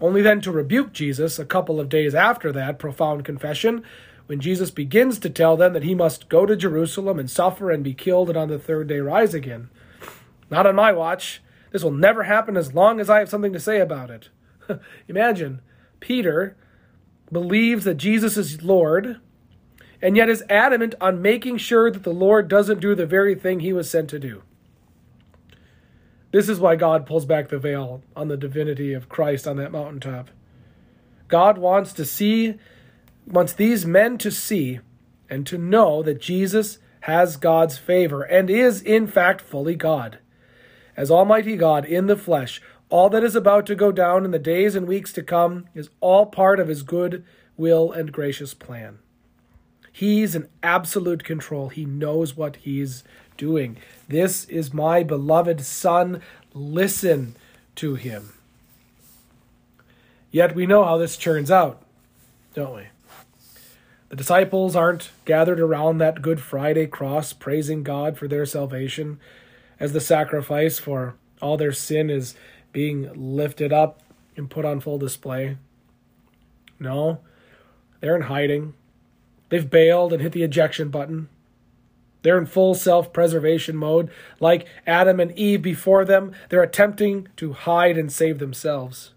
Only 0.00 0.22
then 0.22 0.40
to 0.42 0.52
rebuke 0.52 0.92
Jesus 0.92 1.38
a 1.38 1.44
couple 1.44 1.80
of 1.80 1.88
days 1.88 2.14
after 2.14 2.52
that 2.52 2.78
profound 2.78 3.24
confession 3.24 3.82
when 4.26 4.40
Jesus 4.40 4.70
begins 4.70 5.18
to 5.20 5.30
tell 5.30 5.56
them 5.56 5.72
that 5.72 5.84
he 5.84 5.94
must 5.94 6.28
go 6.28 6.46
to 6.46 6.56
Jerusalem 6.56 7.18
and 7.18 7.30
suffer 7.30 7.70
and 7.70 7.84
be 7.84 7.94
killed 7.94 8.28
and 8.28 8.36
on 8.36 8.48
the 8.48 8.58
third 8.58 8.88
day 8.88 8.98
rise 8.98 9.34
again. 9.34 9.70
Not 10.50 10.66
on 10.66 10.74
my 10.74 10.92
watch. 10.92 11.42
This 11.70 11.82
will 11.82 11.92
never 11.92 12.24
happen 12.24 12.56
as 12.56 12.74
long 12.74 13.00
as 13.00 13.10
I 13.10 13.18
have 13.18 13.28
something 13.28 13.52
to 13.52 13.60
say 13.60 13.80
about 13.80 14.10
it. 14.10 14.28
Imagine, 15.08 15.60
Peter 16.00 16.56
believes 17.30 17.84
that 17.84 17.96
Jesus 17.96 18.36
is 18.36 18.62
Lord 18.62 19.20
and 20.02 20.16
yet 20.16 20.28
is 20.28 20.44
adamant 20.48 20.94
on 21.00 21.22
making 21.22 21.58
sure 21.58 21.90
that 21.90 22.02
the 22.02 22.12
Lord 22.12 22.48
doesn't 22.48 22.80
do 22.80 22.94
the 22.94 23.06
very 23.06 23.34
thing 23.34 23.60
he 23.60 23.72
was 23.72 23.90
sent 23.90 24.10
to 24.10 24.18
do. 24.18 24.42
This 26.32 26.48
is 26.48 26.60
why 26.60 26.76
God 26.76 27.06
pulls 27.06 27.24
back 27.24 27.48
the 27.48 27.58
veil 27.58 28.02
on 28.14 28.28
the 28.28 28.36
divinity 28.36 28.92
of 28.92 29.08
Christ 29.08 29.46
on 29.46 29.56
that 29.56 29.72
mountaintop. 29.72 30.30
God 31.28 31.58
wants 31.58 31.92
to 31.94 32.04
see 32.04 32.54
wants 33.26 33.52
these 33.52 33.84
men 33.84 34.18
to 34.18 34.30
see 34.30 34.80
and 35.28 35.46
to 35.46 35.58
know 35.58 36.02
that 36.02 36.20
Jesus 36.20 36.78
has 37.00 37.36
God's 37.36 37.78
favor 37.78 38.22
and 38.22 38.48
is, 38.50 38.82
in 38.82 39.06
fact, 39.06 39.40
fully 39.40 39.74
God. 39.74 40.18
As 40.96 41.10
Almighty 41.10 41.56
God 41.56 41.84
in 41.84 42.06
the 42.06 42.16
flesh, 42.16 42.60
all 42.88 43.10
that 43.10 43.24
is 43.24 43.34
about 43.34 43.66
to 43.66 43.74
go 43.74 43.92
down 43.92 44.24
in 44.24 44.30
the 44.30 44.38
days 44.38 44.74
and 44.74 44.86
weeks 44.86 45.12
to 45.14 45.22
come 45.22 45.66
is 45.74 45.90
all 46.00 46.26
part 46.26 46.60
of 46.60 46.68
His 46.68 46.82
good 46.82 47.24
will 47.56 47.92
and 47.92 48.12
gracious 48.12 48.54
plan. 48.54 48.98
He's 49.92 50.34
in 50.34 50.48
absolute 50.62 51.24
control. 51.24 51.68
He 51.68 51.84
knows 51.84 52.36
what 52.36 52.56
He's 52.56 53.02
doing. 53.36 53.76
This 54.08 54.44
is 54.46 54.72
my 54.72 55.02
beloved 55.02 55.62
Son. 55.62 56.20
Listen 56.54 57.34
to 57.76 57.94
Him. 57.94 58.32
Yet 60.30 60.54
we 60.54 60.66
know 60.66 60.84
how 60.84 60.98
this 60.98 61.16
turns 61.16 61.50
out, 61.50 61.82
don't 62.54 62.76
we? 62.76 62.82
The 64.08 64.16
disciples 64.16 64.76
aren't 64.76 65.10
gathered 65.24 65.58
around 65.58 65.98
that 65.98 66.22
Good 66.22 66.40
Friday 66.40 66.86
cross 66.86 67.32
praising 67.32 67.82
God 67.82 68.16
for 68.16 68.28
their 68.28 68.46
salvation 68.46 69.18
as 69.80 69.92
the 69.92 70.00
sacrifice 70.00 70.78
for 70.78 71.16
all 71.42 71.56
their 71.56 71.72
sin 71.72 72.08
is 72.08 72.34
being 72.72 73.10
lifted 73.14 73.72
up 73.72 74.00
and 74.36 74.50
put 74.50 74.64
on 74.64 74.80
full 74.80 74.98
display. 74.98 75.56
No, 76.78 77.20
they're 78.00 78.16
in 78.16 78.22
hiding. 78.22 78.74
They've 79.48 79.68
bailed 79.68 80.12
and 80.12 80.22
hit 80.22 80.32
the 80.32 80.42
ejection 80.42 80.88
button. 80.88 81.28
They're 82.22 82.38
in 82.38 82.46
full 82.46 82.74
self 82.74 83.12
preservation 83.12 83.76
mode. 83.76 84.10
Like 84.40 84.66
Adam 84.86 85.20
and 85.20 85.36
Eve 85.38 85.62
before 85.62 86.04
them, 86.04 86.32
they're 86.48 86.62
attempting 86.62 87.28
to 87.36 87.52
hide 87.52 87.96
and 87.96 88.10
save 88.10 88.38
themselves. 88.38 89.12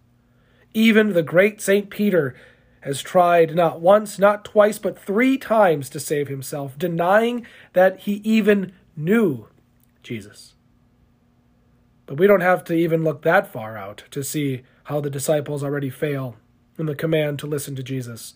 Even 0.73 1.13
the 1.13 1.23
great 1.23 1.61
St. 1.61 1.89
Peter 1.89 2.35
has 2.81 3.01
tried 3.01 3.55
not 3.55 3.81
once, 3.81 4.19
not 4.19 4.45
twice, 4.45 4.77
but 4.79 4.97
three 4.97 5.37
times 5.37 5.89
to 5.89 5.99
save 5.99 6.27
himself, 6.27 6.77
denying 6.77 7.45
that 7.73 8.01
he 8.01 8.13
even 8.23 8.73
knew 8.95 9.47
Jesus. 10.03 10.53
But 12.05 12.17
we 12.17 12.27
don't 12.27 12.41
have 12.41 12.63
to 12.65 12.73
even 12.73 13.03
look 13.03 13.21
that 13.21 13.51
far 13.51 13.77
out 13.77 14.03
to 14.11 14.23
see 14.23 14.63
how 14.85 14.99
the 14.99 15.09
disciples 15.09 15.63
already 15.63 15.89
fail 15.89 16.35
in 16.77 16.85
the 16.85 16.95
command 16.95 17.37
to 17.39 17.47
listen 17.47 17.75
to 17.75 17.83
Jesus. 17.83 18.33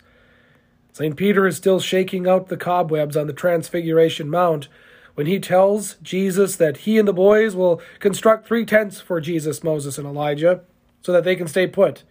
St. 0.92 1.16
Peter 1.16 1.46
is 1.46 1.56
still 1.56 1.80
shaking 1.80 2.28
out 2.28 2.48
the 2.48 2.56
cobwebs 2.56 3.16
on 3.16 3.26
the 3.26 3.32
Transfiguration 3.32 4.30
Mount 4.30 4.68
when 5.14 5.26
he 5.26 5.40
tells 5.40 5.94
Jesus 6.02 6.54
that 6.56 6.78
he 6.78 6.98
and 6.98 7.08
the 7.08 7.12
boys 7.12 7.56
will 7.56 7.80
construct 7.98 8.46
three 8.46 8.64
tents 8.64 9.00
for 9.00 9.20
Jesus, 9.20 9.64
Moses, 9.64 9.98
and 9.98 10.06
Elijah 10.06 10.60
so 11.02 11.12
that 11.12 11.24
they 11.24 11.34
can 11.34 11.48
stay 11.48 11.66
put. 11.66 12.04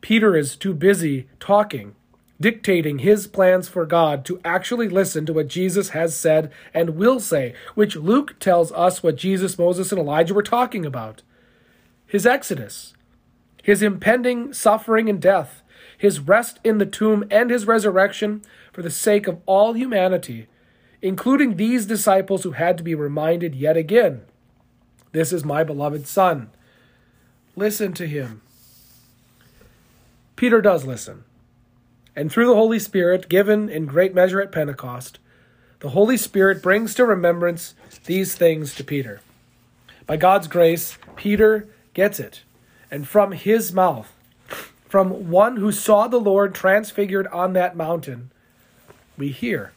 Peter 0.00 0.36
is 0.36 0.56
too 0.56 0.74
busy 0.74 1.28
talking, 1.40 1.94
dictating 2.40 2.98
his 2.98 3.26
plans 3.26 3.68
for 3.68 3.86
God 3.86 4.24
to 4.26 4.40
actually 4.44 4.88
listen 4.88 5.26
to 5.26 5.32
what 5.32 5.48
Jesus 5.48 5.90
has 5.90 6.16
said 6.16 6.52
and 6.74 6.96
will 6.96 7.18
say, 7.20 7.54
which 7.74 7.96
Luke 7.96 8.38
tells 8.38 8.72
us 8.72 9.02
what 9.02 9.16
Jesus, 9.16 9.58
Moses, 9.58 9.90
and 9.90 10.00
Elijah 10.00 10.34
were 10.34 10.42
talking 10.42 10.84
about 10.84 11.22
his 12.06 12.26
exodus, 12.26 12.94
his 13.62 13.82
impending 13.82 14.52
suffering 14.52 15.08
and 15.08 15.20
death, 15.20 15.62
his 15.98 16.20
rest 16.20 16.60
in 16.62 16.78
the 16.78 16.86
tomb, 16.86 17.24
and 17.30 17.50
his 17.50 17.66
resurrection 17.66 18.42
for 18.72 18.82
the 18.82 18.90
sake 18.90 19.26
of 19.26 19.40
all 19.46 19.72
humanity, 19.72 20.46
including 21.02 21.56
these 21.56 21.86
disciples 21.86 22.42
who 22.44 22.52
had 22.52 22.78
to 22.78 22.84
be 22.84 22.94
reminded 22.94 23.54
yet 23.54 23.76
again 23.76 24.22
This 25.12 25.32
is 25.32 25.44
my 25.44 25.64
beloved 25.64 26.06
Son. 26.06 26.50
Listen 27.56 27.92
to 27.94 28.06
him. 28.06 28.42
Peter 30.36 30.60
does 30.60 30.84
listen. 30.84 31.24
And 32.14 32.30
through 32.30 32.46
the 32.46 32.54
Holy 32.54 32.78
Spirit, 32.78 33.28
given 33.28 33.68
in 33.68 33.86
great 33.86 34.14
measure 34.14 34.40
at 34.40 34.52
Pentecost, 34.52 35.18
the 35.80 35.90
Holy 35.90 36.16
Spirit 36.16 36.62
brings 36.62 36.94
to 36.94 37.04
remembrance 37.04 37.74
these 38.04 38.34
things 38.34 38.74
to 38.74 38.84
Peter. 38.84 39.20
By 40.06 40.16
God's 40.16 40.46
grace, 40.46 40.98
Peter 41.16 41.68
gets 41.94 42.20
it. 42.20 42.42
And 42.90 43.08
from 43.08 43.32
his 43.32 43.72
mouth, 43.72 44.12
from 44.88 45.30
one 45.30 45.56
who 45.56 45.72
saw 45.72 46.06
the 46.06 46.20
Lord 46.20 46.54
transfigured 46.54 47.26
on 47.28 47.54
that 47.54 47.76
mountain, 47.76 48.30
we 49.18 49.28
hear. 49.28 49.72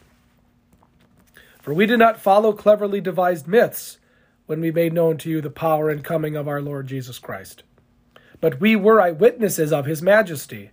For 1.62 1.74
we 1.74 1.86
did 1.86 2.00
not 2.00 2.22
follow 2.22 2.54
cleverly 2.54 3.02
devised 3.02 3.48
myths 3.48 3.98
when 4.46 4.62
we 4.62 4.72
made 4.72 4.94
known 4.94 5.18
to 5.20 5.30
you 5.30 5.42
the 5.42 5.50
power 5.50 5.90
and 5.90 6.04
coming 6.04 6.36
of 6.36 6.48
our 6.48 6.62
Lord 6.62 6.88
Jesus 6.88 7.20
Christ 7.20 7.64
but 8.42 8.60
we 8.60 8.76
were 8.76 9.02
eyewitnesses 9.02 9.74
of 9.74 9.86
his 9.86 10.02
majesty. 10.02 10.72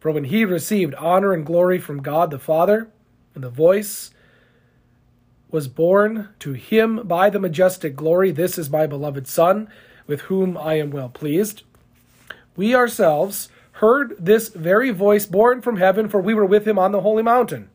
For 0.00 0.10
when 0.10 0.24
he 0.24 0.44
received 0.44 0.94
honor 0.96 1.32
and 1.32 1.46
glory 1.46 1.78
from 1.78 2.02
God 2.02 2.30
the 2.30 2.38
Father, 2.38 2.88
and 3.34 3.44
the 3.44 3.50
voice 3.50 4.10
was 5.50 5.68
borne 5.68 6.30
to 6.38 6.54
him 6.54 7.06
by 7.06 7.30
the 7.30 7.38
majestic 7.38 7.94
glory, 7.94 8.30
This 8.30 8.58
is 8.58 8.70
my 8.70 8.86
beloved 8.86 9.26
Son, 9.26 9.68
with 10.06 10.22
whom 10.22 10.56
I 10.56 10.74
am 10.74 10.90
well 10.90 11.08
pleased, 11.08 11.62
we 12.56 12.74
ourselves 12.74 13.48
heard 13.72 14.14
this 14.18 14.48
very 14.48 14.90
voice 14.90 15.26
borne 15.26 15.62
from 15.62 15.76
heaven, 15.76 16.08
for 16.08 16.20
we 16.20 16.34
were 16.34 16.46
with 16.46 16.66
him 16.66 16.78
on 16.78 16.92
the 16.92 17.00
holy 17.00 17.22
mountain. 17.22 17.70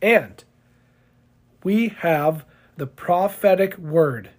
And 0.00 0.42
we 1.62 1.88
have 1.88 2.44
the 2.76 2.86
prophetic 2.86 3.78
word, 3.78 4.30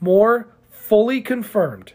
more 0.00 0.48
fully 0.70 1.20
confirmed 1.20 1.94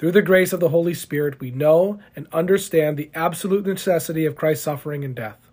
Through 0.00 0.12
the 0.12 0.22
grace 0.22 0.54
of 0.54 0.60
the 0.60 0.70
Holy 0.70 0.94
Spirit, 0.94 1.40
we 1.40 1.50
know 1.50 2.00
and 2.16 2.26
understand 2.32 2.96
the 2.96 3.10
absolute 3.12 3.66
necessity 3.66 4.24
of 4.24 4.34
Christ's 4.34 4.64
suffering 4.64 5.04
and 5.04 5.14
death. 5.14 5.50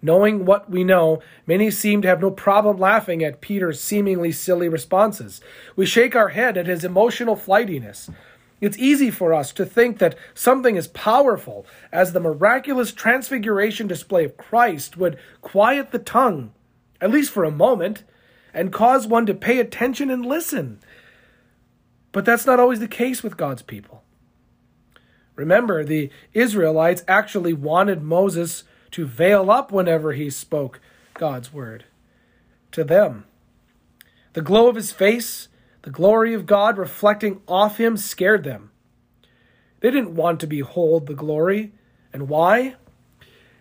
Knowing 0.00 0.44
what 0.44 0.70
we 0.70 0.84
know, 0.84 1.20
many 1.44 1.72
seem 1.72 2.00
to 2.00 2.06
have 2.06 2.20
no 2.20 2.30
problem 2.30 2.78
laughing 2.78 3.24
at 3.24 3.40
Peter's 3.40 3.80
seemingly 3.80 4.30
silly 4.30 4.68
responses. 4.68 5.40
We 5.74 5.86
shake 5.86 6.14
our 6.14 6.28
head 6.28 6.56
at 6.56 6.68
his 6.68 6.84
emotional 6.84 7.34
flightiness. 7.34 8.08
It's 8.60 8.78
easy 8.78 9.10
for 9.10 9.34
us 9.34 9.52
to 9.54 9.66
think 9.66 9.98
that 9.98 10.16
something 10.34 10.78
as 10.78 10.86
powerful 10.86 11.66
as 11.90 12.12
the 12.12 12.20
miraculous 12.20 12.92
transfiguration 12.92 13.88
display 13.88 14.24
of 14.24 14.36
Christ 14.36 14.96
would 14.96 15.18
quiet 15.40 15.90
the 15.90 15.98
tongue, 15.98 16.52
at 17.00 17.10
least 17.10 17.32
for 17.32 17.42
a 17.42 17.50
moment, 17.50 18.04
and 18.52 18.72
cause 18.72 19.08
one 19.08 19.26
to 19.26 19.34
pay 19.34 19.58
attention 19.58 20.10
and 20.10 20.24
listen. 20.24 20.78
But 22.14 22.24
that's 22.24 22.46
not 22.46 22.60
always 22.60 22.78
the 22.78 22.86
case 22.86 23.24
with 23.24 23.36
God's 23.36 23.62
people. 23.62 24.04
Remember, 25.34 25.82
the 25.82 26.10
Israelites 26.32 27.02
actually 27.08 27.52
wanted 27.52 28.04
Moses 28.04 28.62
to 28.92 29.04
veil 29.04 29.50
up 29.50 29.72
whenever 29.72 30.12
he 30.12 30.30
spoke 30.30 30.80
God's 31.14 31.52
word 31.52 31.86
to 32.70 32.84
them. 32.84 33.24
The 34.34 34.42
glow 34.42 34.68
of 34.68 34.76
his 34.76 34.92
face, 34.92 35.48
the 35.82 35.90
glory 35.90 36.34
of 36.34 36.46
God 36.46 36.78
reflecting 36.78 37.40
off 37.48 37.78
him, 37.78 37.96
scared 37.96 38.44
them. 38.44 38.70
They 39.80 39.90
didn't 39.90 40.14
want 40.14 40.38
to 40.38 40.46
behold 40.46 41.08
the 41.08 41.14
glory. 41.14 41.72
And 42.12 42.28
why? 42.28 42.76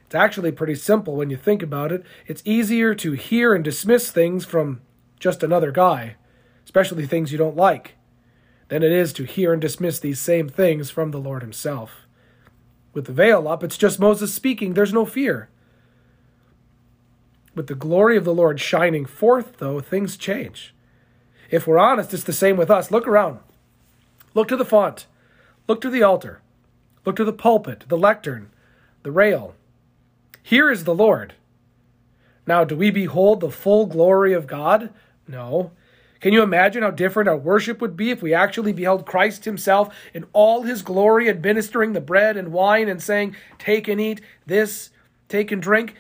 It's 0.06 0.14
actually 0.14 0.52
pretty 0.52 0.76
simple 0.76 1.16
when 1.16 1.32
you 1.32 1.38
think 1.38 1.64
about 1.64 1.92
it. 1.92 2.06
It's 2.28 2.44
easier 2.46 2.94
to 2.94 3.14
hear 3.14 3.56
and 3.56 3.64
dismiss 3.64 4.12
things 4.12 4.46
from 4.46 4.82
just 5.20 5.42
another 5.42 5.72
guy, 5.72 6.18
especially 6.66 7.08
things 7.08 7.32
you 7.32 7.40
don't 7.40 7.58
like 7.58 7.96
than 8.70 8.84
it 8.84 8.92
is 8.92 9.14
to 9.14 9.24
hear 9.24 9.54
and 9.54 9.62
dismiss 9.62 10.00
these 10.00 10.20
same 10.20 10.50
things 10.50 10.90
from 10.90 11.12
the 11.12 11.20
Lord 11.20 11.42
Himself. 11.42 12.08
With 12.94 13.06
the 13.06 13.14
veil 13.14 13.48
up, 13.48 13.64
it's 13.64 13.78
just 13.78 14.00
Moses 14.00 14.34
speaking, 14.34 14.74
there's 14.74 14.94
no 14.94 15.06
fear. 15.06 15.50
With 17.56 17.68
the 17.68 17.76
glory 17.76 18.18
of 18.18 18.24
the 18.24 18.34
Lord 18.34 18.60
shining 18.60 19.06
forth, 19.06 19.58
though, 19.58 19.80
things 19.80 20.18
change. 20.18 20.74
If 21.52 21.68
we're 21.68 21.78
honest, 21.78 22.14
it's 22.14 22.24
the 22.24 22.34
same 22.34 22.58
with 22.58 22.72
us. 22.72 22.90
Look 22.90 23.08
around. 23.08 23.40
Look 24.34 24.48
to 24.48 24.56
the 24.56 24.66
font. 24.66 25.06
Look 25.68 25.82
to 25.82 25.90
the 25.90 26.04
altar. 26.04 26.42
Look 27.06 27.16
to 27.18 27.24
the 27.24 27.34
pulpit, 27.34 27.86
the 27.88 27.98
lectern, 27.98 28.50
the 29.04 29.12
rail. 29.12 29.56
Here 30.42 30.72
is 30.72 30.84
the 30.84 30.96
Lord. 30.96 31.34
Now, 32.48 32.64
do 32.64 32.76
we 32.76 32.90
behold 32.90 33.40
the 33.40 33.52
full 33.52 33.86
glory 33.86 34.34
of 34.34 34.48
God? 34.48 34.90
No. 35.28 35.72
Can 36.24 36.32
you 36.32 36.42
imagine 36.42 36.84
how 36.84 36.92
different 36.92 37.28
our 37.28 37.36
worship 37.36 37.82
would 37.82 37.98
be 37.98 38.10
if 38.10 38.22
we 38.22 38.34
actually 38.34 38.72
beheld 38.72 39.06
Christ 39.06 39.44
Himself 39.44 39.94
in 40.14 40.26
all 40.32 40.62
His 40.62 40.82
glory 40.82 41.30
administering 41.30 41.92
the 41.92 42.00
bread 42.00 42.38
and 42.38 42.54
wine 42.54 42.88
and 42.88 43.04
saying, 43.04 43.36
Take 43.60 43.90
and 43.90 44.00
eat 44.00 44.22
this, 44.46 44.92
take 45.28 45.52
and 45.52 45.62
drink? 45.62 45.96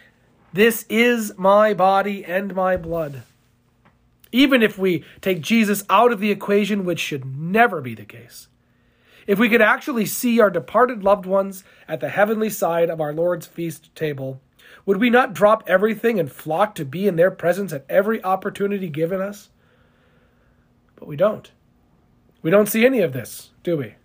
This 0.54 0.86
is 0.88 1.38
my 1.38 1.74
body 1.74 2.24
and 2.24 2.56
my 2.56 2.78
blood. 2.78 3.24
Even 4.32 4.64
if 4.64 4.78
we 4.78 5.04
take 5.20 5.42
Jesus 5.42 5.84
out 5.90 6.14
of 6.14 6.22
the 6.22 6.32
equation, 6.32 6.86
which 6.86 7.02
should 7.02 7.26
never 7.38 7.82
be 7.82 7.94
the 7.94 8.06
case. 8.06 8.48
If 9.28 9.40
we 9.40 9.50
could 9.50 9.62
actually 9.62 10.06
see 10.06 10.40
our 10.40 10.50
departed 10.50 11.04
loved 11.04 11.26
ones 11.26 11.66
at 11.86 12.00
the 12.00 12.08
heavenly 12.08 12.50
side 12.50 12.90
of 12.90 13.02
our 13.02 13.12
Lord's 13.12 13.46
feast 13.46 13.94
table, 13.94 14.40
would 14.86 15.02
we 15.02 15.10
not 15.10 15.34
drop 15.34 15.66
everything 15.68 16.18
and 16.18 16.32
flock 16.32 16.76
to 16.76 16.86
be 16.86 17.10
in 17.10 17.18
their 17.18 17.30
presence 17.30 17.74
at 17.74 17.86
every 17.90 18.24
opportunity 18.24 18.88
given 18.88 19.20
us? 19.20 19.50
But 21.04 21.10
we 21.10 21.18
don't. 21.18 21.52
We 22.42 22.50
don't 22.50 22.70
see 22.70 22.86
any 22.86 23.02
of 23.02 23.12
this, 23.12 23.50
do 23.62 23.76
we? 23.76 23.96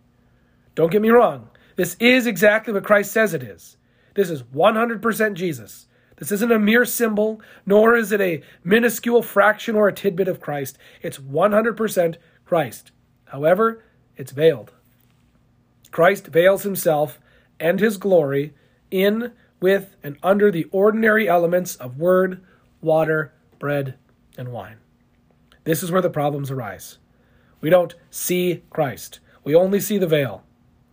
Don't 0.74 0.90
get 0.90 1.00
me 1.00 1.10
wrong. 1.10 1.48
This 1.76 1.96
is 2.00 2.26
exactly 2.26 2.74
what 2.74 2.82
Christ 2.82 3.12
says 3.12 3.34
it 3.34 3.42
is. 3.44 3.76
This 4.14 4.30
is 4.30 4.42
100% 4.42 5.34
Jesus. 5.34 5.86
This 6.16 6.32
isn't 6.32 6.50
a 6.50 6.58
mere 6.58 6.84
symbol, 6.84 7.40
nor 7.64 7.94
is 7.94 8.10
it 8.10 8.20
a 8.20 8.42
minuscule 8.64 9.22
fraction 9.22 9.76
or 9.76 9.86
a 9.86 9.92
tidbit 9.92 10.26
of 10.26 10.40
Christ. 10.40 10.76
It's 11.00 11.18
100% 11.18 12.16
Christ. 12.44 12.90
However, 13.26 13.84
it's 14.16 14.32
veiled. 14.32 14.72
Christ 15.92 16.26
veils 16.26 16.64
himself 16.64 17.20
and 17.60 17.78
his 17.78 17.96
glory 17.96 18.54
in 18.90 19.34
with 19.60 19.94
and 20.02 20.18
under 20.20 20.50
the 20.50 20.64
ordinary 20.72 21.28
elements 21.28 21.76
of 21.76 22.00
word, 22.00 22.44
water, 22.80 23.32
bread, 23.60 23.94
and 24.36 24.48
wine. 24.48 24.78
This 25.68 25.82
is 25.82 25.92
where 25.92 26.00
the 26.00 26.08
problems 26.08 26.50
arise. 26.50 26.96
We 27.60 27.68
don't 27.68 27.94
see 28.08 28.62
Christ. 28.70 29.20
We 29.44 29.54
only 29.54 29.80
see 29.80 29.98
the 29.98 30.06
veil. 30.06 30.42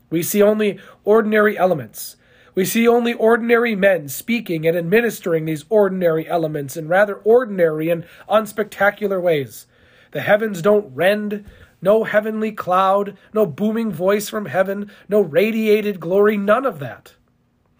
We 0.10 0.22
see 0.22 0.42
only 0.42 0.82
ordinary 1.06 1.58
elements. 1.58 2.18
We 2.56 2.66
see 2.66 2.86
only 2.86 3.14
ordinary 3.14 3.74
men 3.74 4.10
speaking 4.10 4.68
and 4.68 4.78
administering 4.78 5.46
these 5.46 5.64
ordinary 5.70 6.28
elements 6.28 6.76
in 6.76 6.90
rather 6.90 7.16
ordinary 7.16 7.90
and 7.90 8.06
unspectacular 8.28 9.22
ways. 9.22 9.66
The 10.12 10.20
heavens 10.20 10.62
don't 10.62 10.94
rend, 10.94 11.46
no 11.82 12.04
heavenly 12.04 12.52
cloud, 12.52 13.18
no 13.34 13.46
booming 13.46 13.94
voice 13.94 14.28
from 14.28 14.48
heaven, 14.48 14.92
no 15.08 15.22
radiated 15.22 16.02
glory, 16.02 16.36
none 16.36 16.66
of 16.66 16.80
that. 16.80 17.14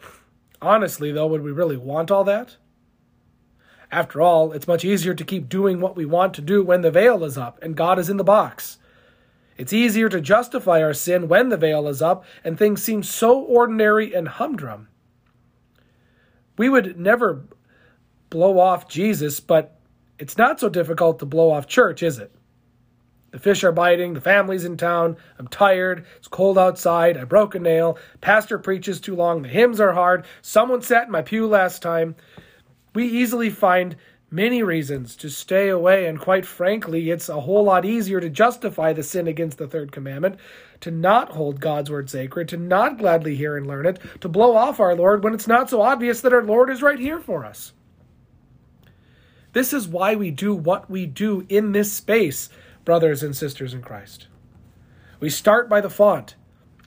Honestly, 0.62 1.12
though, 1.12 1.28
would 1.28 1.44
we 1.44 1.52
really 1.52 1.76
want 1.76 2.10
all 2.10 2.24
that? 2.24 2.56
After 3.96 4.22
all, 4.22 4.52
it's 4.52 4.68
much 4.68 4.84
easier 4.84 5.14
to 5.14 5.24
keep 5.24 5.48
doing 5.48 5.80
what 5.80 5.96
we 5.96 6.04
want 6.04 6.34
to 6.34 6.42
do 6.42 6.62
when 6.62 6.82
the 6.82 6.92
veil 6.92 7.24
is 7.24 7.38
up 7.38 7.58
and 7.62 7.78
God 7.78 7.98
is 7.98 8.10
in 8.10 8.18
the 8.18 8.26
box. 8.26 8.78
It's 9.56 9.72
easier 9.72 10.10
to 10.10 10.20
justify 10.20 10.84
our 10.84 10.94
sin 10.94 11.30
when 11.30 11.48
the 11.48 11.56
veil 11.56 11.88
is 11.88 12.02
up 12.02 12.26
and 12.44 12.60
things 12.60 12.84
seem 12.84 13.04
so 13.04 13.40
ordinary 13.40 14.14
and 14.14 14.28
humdrum. 14.28 14.90
We 16.58 16.68
would 16.68 17.00
never 17.00 17.46
blow 18.30 18.60
off 18.60 18.90
Jesus, 18.90 19.40
but 19.40 19.80
it's 20.20 20.38
not 20.38 20.60
so 20.60 20.68
difficult 20.68 21.20
to 21.20 21.26
blow 21.26 21.52
off 21.52 21.66
church, 21.66 22.04
is 22.04 22.20
it? 22.20 22.36
The 23.32 23.40
fish 23.40 23.64
are 23.64 23.72
biting, 23.72 24.14
the 24.14 24.20
family's 24.20 24.66
in 24.66 24.76
town, 24.76 25.16
I'm 25.40 25.48
tired, 25.48 26.06
it's 26.18 26.28
cold 26.28 26.58
outside, 26.58 27.16
I 27.16 27.24
broke 27.24 27.56
a 27.56 27.60
nail, 27.60 27.98
pastor 28.20 28.60
preaches 28.60 29.00
too 29.00 29.16
long, 29.16 29.42
the 29.42 29.48
hymns 29.48 29.80
are 29.80 29.94
hard, 29.94 30.26
someone 30.42 30.82
sat 30.82 31.06
in 31.06 31.12
my 31.12 31.22
pew 31.22 31.48
last 31.48 31.82
time. 31.82 32.16
We 32.96 33.06
easily 33.06 33.52
find 33.52 33.98
many 34.32 34.64
reasons 34.64 35.16
to 35.18 35.30
stay 35.30 35.70
away, 35.70 36.08
and 36.08 36.20
quite 36.20 36.46
frankly, 36.46 37.12
it's 37.12 37.30
a 37.30 37.42
whole 37.42 37.66
lot 37.66 37.86
easier 37.86 38.20
to 38.20 38.30
justify 38.30 38.94
the 38.94 39.04
sin 39.04 39.28
against 39.28 39.58
the 39.58 39.68
third 39.68 39.92
commandment, 39.92 40.38
to 40.80 40.92
not 40.92 41.34
hold 41.34 41.60
God's 41.60 41.92
word 41.92 42.10
sacred, 42.10 42.50
to 42.50 42.58
not 42.58 42.98
gladly 42.98 43.36
hear 43.36 43.56
and 43.56 43.68
learn 43.68 43.86
it, 43.86 44.00
to 44.22 44.30
blow 44.30 44.56
off 44.56 44.80
our 44.80 44.96
Lord 44.96 45.24
when 45.24 45.34
it's 45.34 45.48
not 45.48 45.70
so 45.70 45.82
obvious 45.82 46.22
that 46.22 46.34
our 46.34 46.44
Lord 46.44 46.70
is 46.70 46.82
right 46.82 47.00
here 47.00 47.20
for 47.20 47.46
us. 47.46 47.74
This 49.54 49.72
is 49.72 49.88
why 49.88 50.16
we 50.16 50.32
do 50.32 50.54
what 50.54 50.90
we 50.90 51.06
do 51.06 51.46
in 51.48 51.72
this 51.72 51.94
space, 51.94 52.50
brothers 52.84 53.24
and 53.24 53.36
sisters 53.36 53.74
in 53.74 53.82
Christ. 53.82 54.28
We 55.20 55.30
start 55.30 55.70
by 55.70 55.82
the 55.82 55.90
font. 55.90 56.36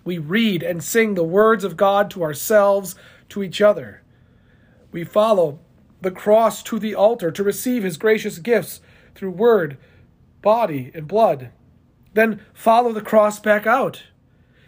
We 0.05 0.19
read 0.19 0.63
and 0.63 0.83
sing 0.83 1.15
the 1.15 1.25
words 1.25 1.65
of 1.65 1.77
God 1.77 2.11
to 2.11 2.23
ourselves, 2.23 2.95
to 3.31 3.43
each 3.43 3.63
other. 3.63 4.03
We 4.91 5.05
follow 5.05 5.61
the 6.01 6.11
cross 6.11 6.63
to 6.65 6.79
the 6.79 6.95
altar 6.95 7.31
to 7.31 7.43
receive 7.43 7.83
his 7.83 7.97
gracious 7.97 8.39
gifts 8.39 8.81
through 9.15 9.31
word, 9.31 9.77
body, 10.43 10.91
and 10.95 11.09
blood. 11.09 11.51
Then 12.15 12.41
follow 12.55 12.93
the 12.93 13.03
cross 13.03 13.41
back 13.41 13.67
out. 13.67 14.05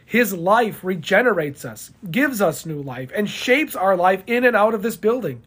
His 0.05 0.33
life 0.33 0.83
regenerates 0.83 1.65
us, 1.65 1.93
gives 2.11 2.43
us 2.43 2.67
new 2.67 2.83
life, 2.83 3.13
and 3.15 3.31
shapes 3.31 3.77
our 3.77 3.97
life 3.97 4.25
in 4.27 4.45
and 4.45 4.57
out 4.57 4.75
of 4.75 4.83
this 4.83 4.97
building. 4.97 5.43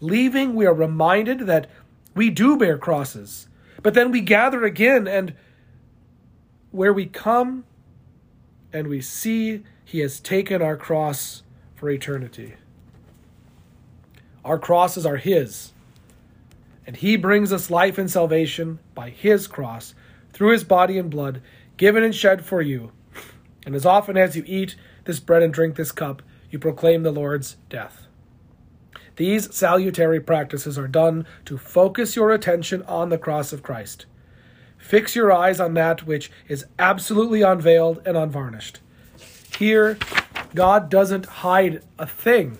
Leaving, 0.00 0.54
we 0.54 0.66
are 0.66 0.74
reminded 0.74 1.46
that 1.46 1.70
we 2.14 2.28
do 2.28 2.56
bear 2.56 2.76
crosses, 2.76 3.46
but 3.80 3.94
then 3.94 4.10
we 4.10 4.20
gather 4.20 4.64
again, 4.64 5.06
and 5.06 5.34
where 6.72 6.92
we 6.92 7.06
come 7.06 7.64
and 8.72 8.88
we 8.88 9.00
see 9.00 9.62
he 9.84 10.00
has 10.00 10.18
taken 10.18 10.62
our 10.62 10.76
cross 10.76 11.42
for 11.74 11.90
eternity. 11.90 12.54
Our 14.44 14.58
crosses 14.58 15.06
are 15.06 15.16
His. 15.16 15.72
And 16.86 16.96
He 16.96 17.16
brings 17.16 17.52
us 17.52 17.70
life 17.70 17.98
and 17.98 18.10
salvation 18.10 18.78
by 18.94 19.10
His 19.10 19.46
cross, 19.46 19.94
through 20.32 20.52
His 20.52 20.64
body 20.64 20.98
and 20.98 21.10
blood, 21.10 21.40
given 21.76 22.02
and 22.02 22.14
shed 22.14 22.44
for 22.44 22.60
you. 22.60 22.92
And 23.64 23.74
as 23.74 23.86
often 23.86 24.16
as 24.16 24.36
you 24.36 24.42
eat 24.46 24.76
this 25.04 25.20
bread 25.20 25.42
and 25.42 25.52
drink 25.52 25.76
this 25.76 25.92
cup, 25.92 26.22
you 26.50 26.58
proclaim 26.58 27.02
the 27.02 27.12
Lord's 27.12 27.56
death. 27.68 28.06
These 29.16 29.54
salutary 29.54 30.20
practices 30.20 30.78
are 30.78 30.88
done 30.88 31.26
to 31.44 31.58
focus 31.58 32.16
your 32.16 32.32
attention 32.32 32.82
on 32.84 33.08
the 33.08 33.18
cross 33.18 33.52
of 33.52 33.62
Christ. 33.62 34.06
Fix 34.78 35.14
your 35.14 35.30
eyes 35.32 35.60
on 35.60 35.74
that 35.74 36.06
which 36.06 36.30
is 36.48 36.66
absolutely 36.78 37.42
unveiled 37.42 38.02
and 38.04 38.16
unvarnished. 38.16 38.80
Here, 39.58 39.98
God 40.54 40.90
doesn't 40.90 41.26
hide 41.26 41.82
a 41.98 42.06
thing. 42.06 42.58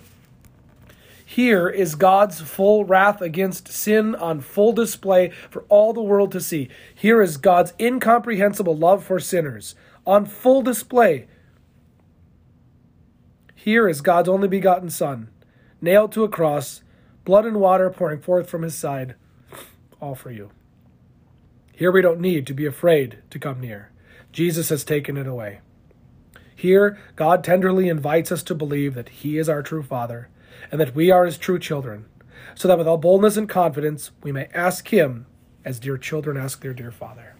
Here 1.33 1.67
is 1.67 1.95
God's 1.95 2.41
full 2.41 2.85
wrath 2.85 3.19
against 3.19 3.67
sin 3.67 4.13
on 4.13 4.39
full 4.39 4.71
display 4.71 5.31
for 5.49 5.63
all 5.63 5.91
the 5.91 5.99
world 5.99 6.31
to 6.33 6.39
see. 6.39 6.69
Here 6.93 7.23
is 7.23 7.37
God's 7.37 7.73
incomprehensible 7.79 8.77
love 8.77 9.03
for 9.03 9.19
sinners 9.19 9.73
on 10.05 10.27
full 10.27 10.61
display. 10.61 11.25
Here 13.55 13.89
is 13.89 14.01
God's 14.01 14.29
only 14.29 14.47
begotten 14.47 14.91
Son, 14.91 15.31
nailed 15.81 16.11
to 16.11 16.23
a 16.23 16.29
cross, 16.29 16.83
blood 17.25 17.47
and 17.47 17.59
water 17.59 17.89
pouring 17.89 18.21
forth 18.21 18.47
from 18.47 18.61
his 18.61 18.75
side, 18.75 19.15
all 19.99 20.13
for 20.13 20.29
you. 20.29 20.51
Here 21.71 21.91
we 21.91 22.03
don't 22.03 22.21
need 22.21 22.45
to 22.45 22.53
be 22.53 22.67
afraid 22.67 23.23
to 23.31 23.39
come 23.39 23.59
near. 23.59 23.89
Jesus 24.31 24.69
has 24.69 24.83
taken 24.83 25.17
it 25.17 25.25
away. 25.25 25.61
Here, 26.55 26.99
God 27.15 27.43
tenderly 27.43 27.89
invites 27.89 28.31
us 28.31 28.43
to 28.43 28.53
believe 28.53 28.93
that 28.93 29.09
He 29.09 29.39
is 29.39 29.49
our 29.49 29.63
true 29.63 29.81
Father 29.81 30.29
and 30.71 30.79
that 30.79 30.95
we 30.95 31.11
are 31.11 31.25
his 31.25 31.37
true 31.37 31.59
children, 31.59 32.05
so 32.55 32.67
that 32.67 32.77
with 32.77 32.87
all 32.87 32.97
boldness 32.97 33.37
and 33.37 33.49
confidence 33.49 34.11
we 34.21 34.31
may 34.31 34.47
ask 34.53 34.87
him 34.89 35.25
as 35.65 35.79
dear 35.79 35.97
children 35.97 36.37
ask 36.37 36.61
their 36.61 36.73
dear 36.73 36.91
Father. 36.91 37.35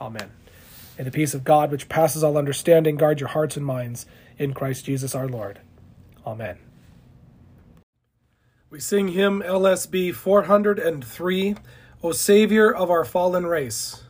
Amen. 0.00 0.30
And 0.96 1.06
the 1.06 1.10
peace 1.10 1.34
of 1.34 1.44
God, 1.44 1.70
which 1.70 1.88
passes 1.88 2.22
all 2.22 2.36
understanding, 2.36 2.96
guard 2.96 3.20
your 3.20 3.30
hearts 3.30 3.56
and 3.56 3.66
minds 3.66 4.06
in 4.38 4.54
Christ 4.54 4.84
Jesus 4.84 5.14
our 5.14 5.28
Lord. 5.28 5.60
Amen. 6.26 6.58
We 8.70 8.80
sing 8.80 9.08
hymn 9.08 9.42
LSB 9.42 10.14
403, 10.14 11.56
O 12.02 12.12
Savior 12.12 12.72
of 12.74 12.90
our 12.90 13.04
fallen 13.04 13.46
race. 13.46 14.03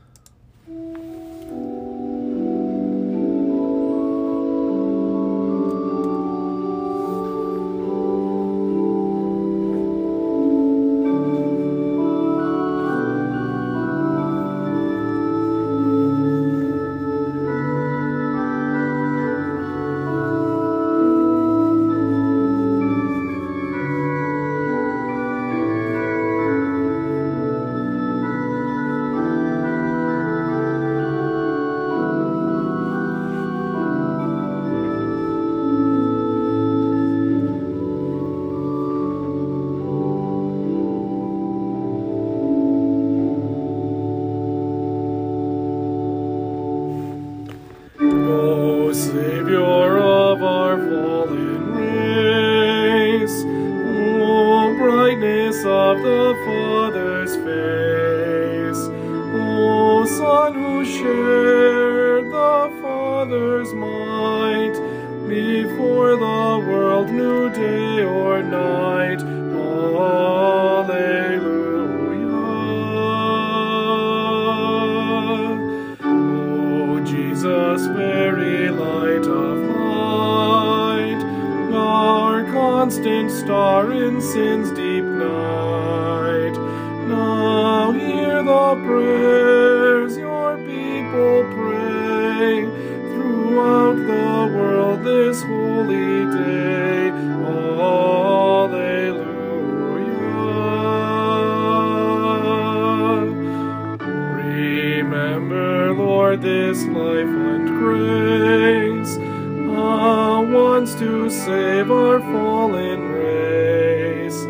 Save 111.65 111.91
our 111.91 112.21
fallen 112.21 113.01
race. 113.13 114.41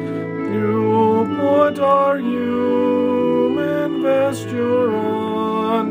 You 0.52 1.26
put 1.38 1.78
our 1.78 2.18
human 2.18 4.02
vesture 4.02 4.96
on, 4.96 5.86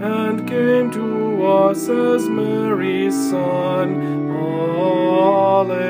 and 0.00 0.46
came 0.46 0.92
to 0.92 1.44
us 1.44 1.88
as 1.88 2.28
Mary's 2.28 3.16
Son. 3.30 3.88
Alleluia. 4.30 5.88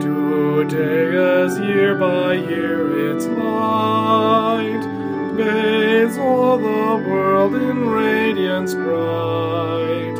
Today, 0.00 1.08
as 1.42 1.58
year 1.60 1.94
by 1.94 2.34
year 2.34 3.10
its 3.10 3.26
light 3.26 4.97
bathes 5.38 6.18
all 6.18 6.58
the 6.58 7.08
world 7.08 7.54
in 7.54 7.88
radiance 7.88 8.74
bright, 8.74 10.16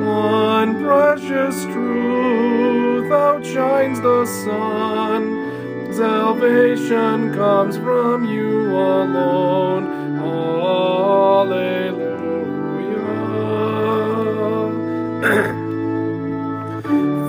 one 0.00 0.80
precious 0.84 1.64
truth 1.64 3.10
outshines 3.10 4.00
the 4.00 4.24
sun. 4.24 5.50
Salvation 5.92 7.34
comes 7.34 7.76
from 7.76 8.24
you 8.24 8.70
alone. 8.70 10.16
Hallelujah. 10.16 11.82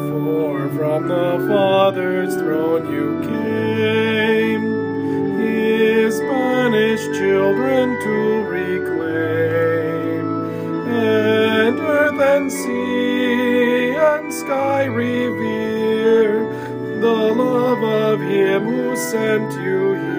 For 0.10 0.70
from 0.78 1.08
the 1.08 1.46
Father's 1.50 2.36
throne 2.36 2.94
you 2.94 3.20
came, 3.28 4.43
banished 6.74 7.14
children 7.14 8.00
to 8.02 8.44
reclaim, 8.50 10.26
and 10.88 11.80
earth 11.80 12.20
and 12.20 12.52
sea 12.52 13.94
and 13.96 14.34
sky 14.34 14.86
revere 14.86 16.40
the 17.00 17.08
love 17.44 17.84
of 17.84 18.20
Him 18.22 18.64
who 18.64 18.96
sent 18.96 19.54
you 19.64 19.94
here. 19.94 20.13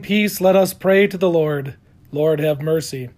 Peace, 0.00 0.40
let 0.40 0.56
us 0.56 0.74
pray 0.74 1.06
to 1.06 1.18
the 1.18 1.30
Lord. 1.30 1.76
Lord, 2.12 2.40
have 2.40 2.62
mercy. 2.62 3.10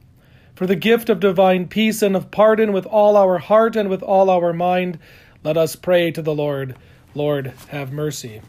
For 0.54 0.66
the 0.66 0.76
gift 0.76 1.08
of 1.08 1.20
divine 1.20 1.68
peace 1.68 2.02
and 2.02 2.16
of 2.16 2.30
pardon 2.30 2.72
with 2.72 2.86
all 2.86 3.16
our 3.16 3.38
heart 3.38 3.76
and 3.76 3.88
with 3.88 4.02
all 4.02 4.28
our 4.28 4.52
mind, 4.52 4.98
let 5.44 5.56
us 5.56 5.76
pray 5.76 6.10
to 6.10 6.20
the 6.20 6.34
Lord. 6.34 6.76
Lord, 7.14 7.52
have 7.68 7.92
mercy. 7.92 8.42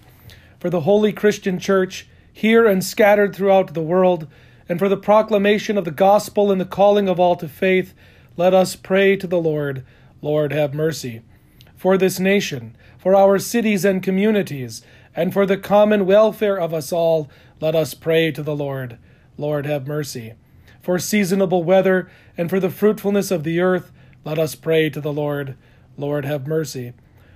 For 0.60 0.70
the 0.70 0.82
holy 0.82 1.14
Christian 1.14 1.60
Church, 1.60 2.08
here 2.34 2.66
and 2.66 2.84
scattered 2.84 3.36
throughout 3.36 3.74
the 3.74 3.82
world, 3.82 4.28
and 4.68 4.80
for 4.80 4.90
the 4.90 4.98
proclamation 4.98 5.78
of 5.78 5.86
the 5.86 5.92
gospel 5.92 6.52
and 6.52 6.60
the 6.60 6.66
calling 6.66 7.08
of 7.08 7.20
all 7.20 7.36
to 7.36 7.48
faith, 7.48 7.94
let 8.38 8.54
us 8.54 8.76
pray 8.76 9.16
to 9.16 9.28
the 9.28 9.40
Lord. 9.40 9.86
Lord, 10.22 10.52
have 10.52 10.74
mercy. 10.74 11.22
For 11.76 11.98
this 11.98 12.20
nation, 12.20 12.76
for 12.98 13.16
our 13.16 13.40
cities 13.40 13.86
and 13.86 14.02
communities, 14.02 14.82
and 15.16 15.34
for 15.34 15.46
the 15.46 15.58
common 15.58 16.06
welfare 16.06 16.60
of 16.60 16.74
us 16.74 16.92
all, 16.92 17.30
let 17.60 17.76
us 17.76 17.94
pray 17.94 18.32
to 18.32 18.44
the 18.44 18.56
Lord. 18.56 18.98
Lord, 19.38 19.66
have 19.66 19.88
mercy. 19.88 20.34
For 20.82 21.00
seasonable 21.00 21.64
weather 21.64 22.10
and 22.38 22.50
for 22.50 22.60
the 22.60 22.70
fruitfulness 22.70 23.32
of 23.32 23.44
the 23.44 23.60
earth, 23.60 23.92
let 24.24 24.40
us 24.40 24.56
pray 24.56 24.90
to 24.90 25.02
the 25.02 25.14
Lord. 25.14 25.56
Lord, 25.98 26.26
have 26.26 26.48
mercy. 26.48 26.94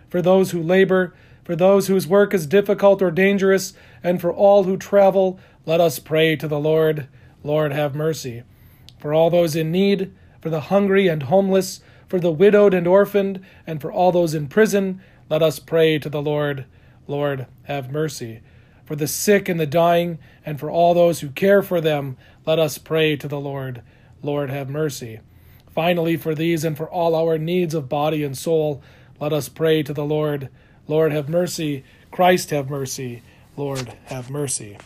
For 0.10 0.22
those 0.22 0.52
who 0.52 0.62
labor, 0.62 1.14
for 1.44 1.56
those 1.56 1.88
whose 1.88 2.08
work 2.08 2.34
is 2.34 2.48
difficult 2.48 3.02
or 3.02 3.12
dangerous, 3.12 3.74
and 4.04 4.22
for 4.22 4.32
all 4.32 4.64
who 4.64 4.78
travel, 4.78 5.40
let 5.66 5.82
us 5.82 6.00
pray 6.00 6.36
to 6.38 6.48
the 6.48 6.60
Lord. 6.60 7.08
Lord, 7.44 7.74
have 7.74 7.96
mercy. 7.96 8.44
For 9.00 9.14
all 9.14 9.30
those 9.30 9.56
in 9.56 9.72
need, 9.72 10.14
for 10.42 10.50
the 10.50 10.62
hungry 10.62 11.08
and 11.08 11.24
homeless, 11.24 11.82
for 12.08 12.20
the 12.20 12.32
widowed 12.32 12.74
and 12.74 12.88
orphaned, 12.88 13.44
and 13.68 13.82
for 13.82 13.92
all 13.92 14.12
those 14.12 14.34
in 14.34 14.48
prison, 14.48 15.02
let 15.30 15.42
us 15.42 15.60
pray 15.60 16.00
to 16.00 16.10
the 16.10 16.22
Lord. 16.22 16.66
Lord, 17.08 17.48
have 17.64 17.92
mercy. 17.92 18.42
For 18.86 18.96
the 18.96 19.08
sick 19.08 19.48
and 19.48 19.60
the 19.60 19.66
dying, 19.66 20.20
and 20.46 20.60
for 20.60 20.70
all 20.70 20.94
those 20.94 21.22
who 21.22 21.30
care 21.30 21.62
for 21.62 21.80
them, 21.80 22.18
let 22.46 22.60
us 22.60 22.78
pray 22.78 23.16
to 23.16 23.28
the 23.28 23.40
Lord. 23.40 23.82
Lord, 24.22 24.50
have 24.50 24.70
mercy. 24.70 25.20
Finally, 25.74 26.18
for 26.18 26.36
these 26.36 26.64
and 26.64 26.78
for 26.78 26.90
all 26.90 27.16
our 27.16 27.38
needs 27.38 27.74
of 27.74 27.90
body 27.90 28.24
and 28.24 28.38
soul, 28.38 28.82
let 29.20 29.34
us 29.34 29.50
pray 29.50 29.84
to 29.84 29.94
the 29.94 30.06
Lord. 30.06 30.50
Lord, 30.88 31.12
have 31.12 31.30
mercy. 31.30 31.84
Christ, 32.12 32.50
have 32.52 32.70
mercy. 32.70 33.24
Lord, 33.56 33.94
have 34.06 34.30
mercy. 34.30 34.78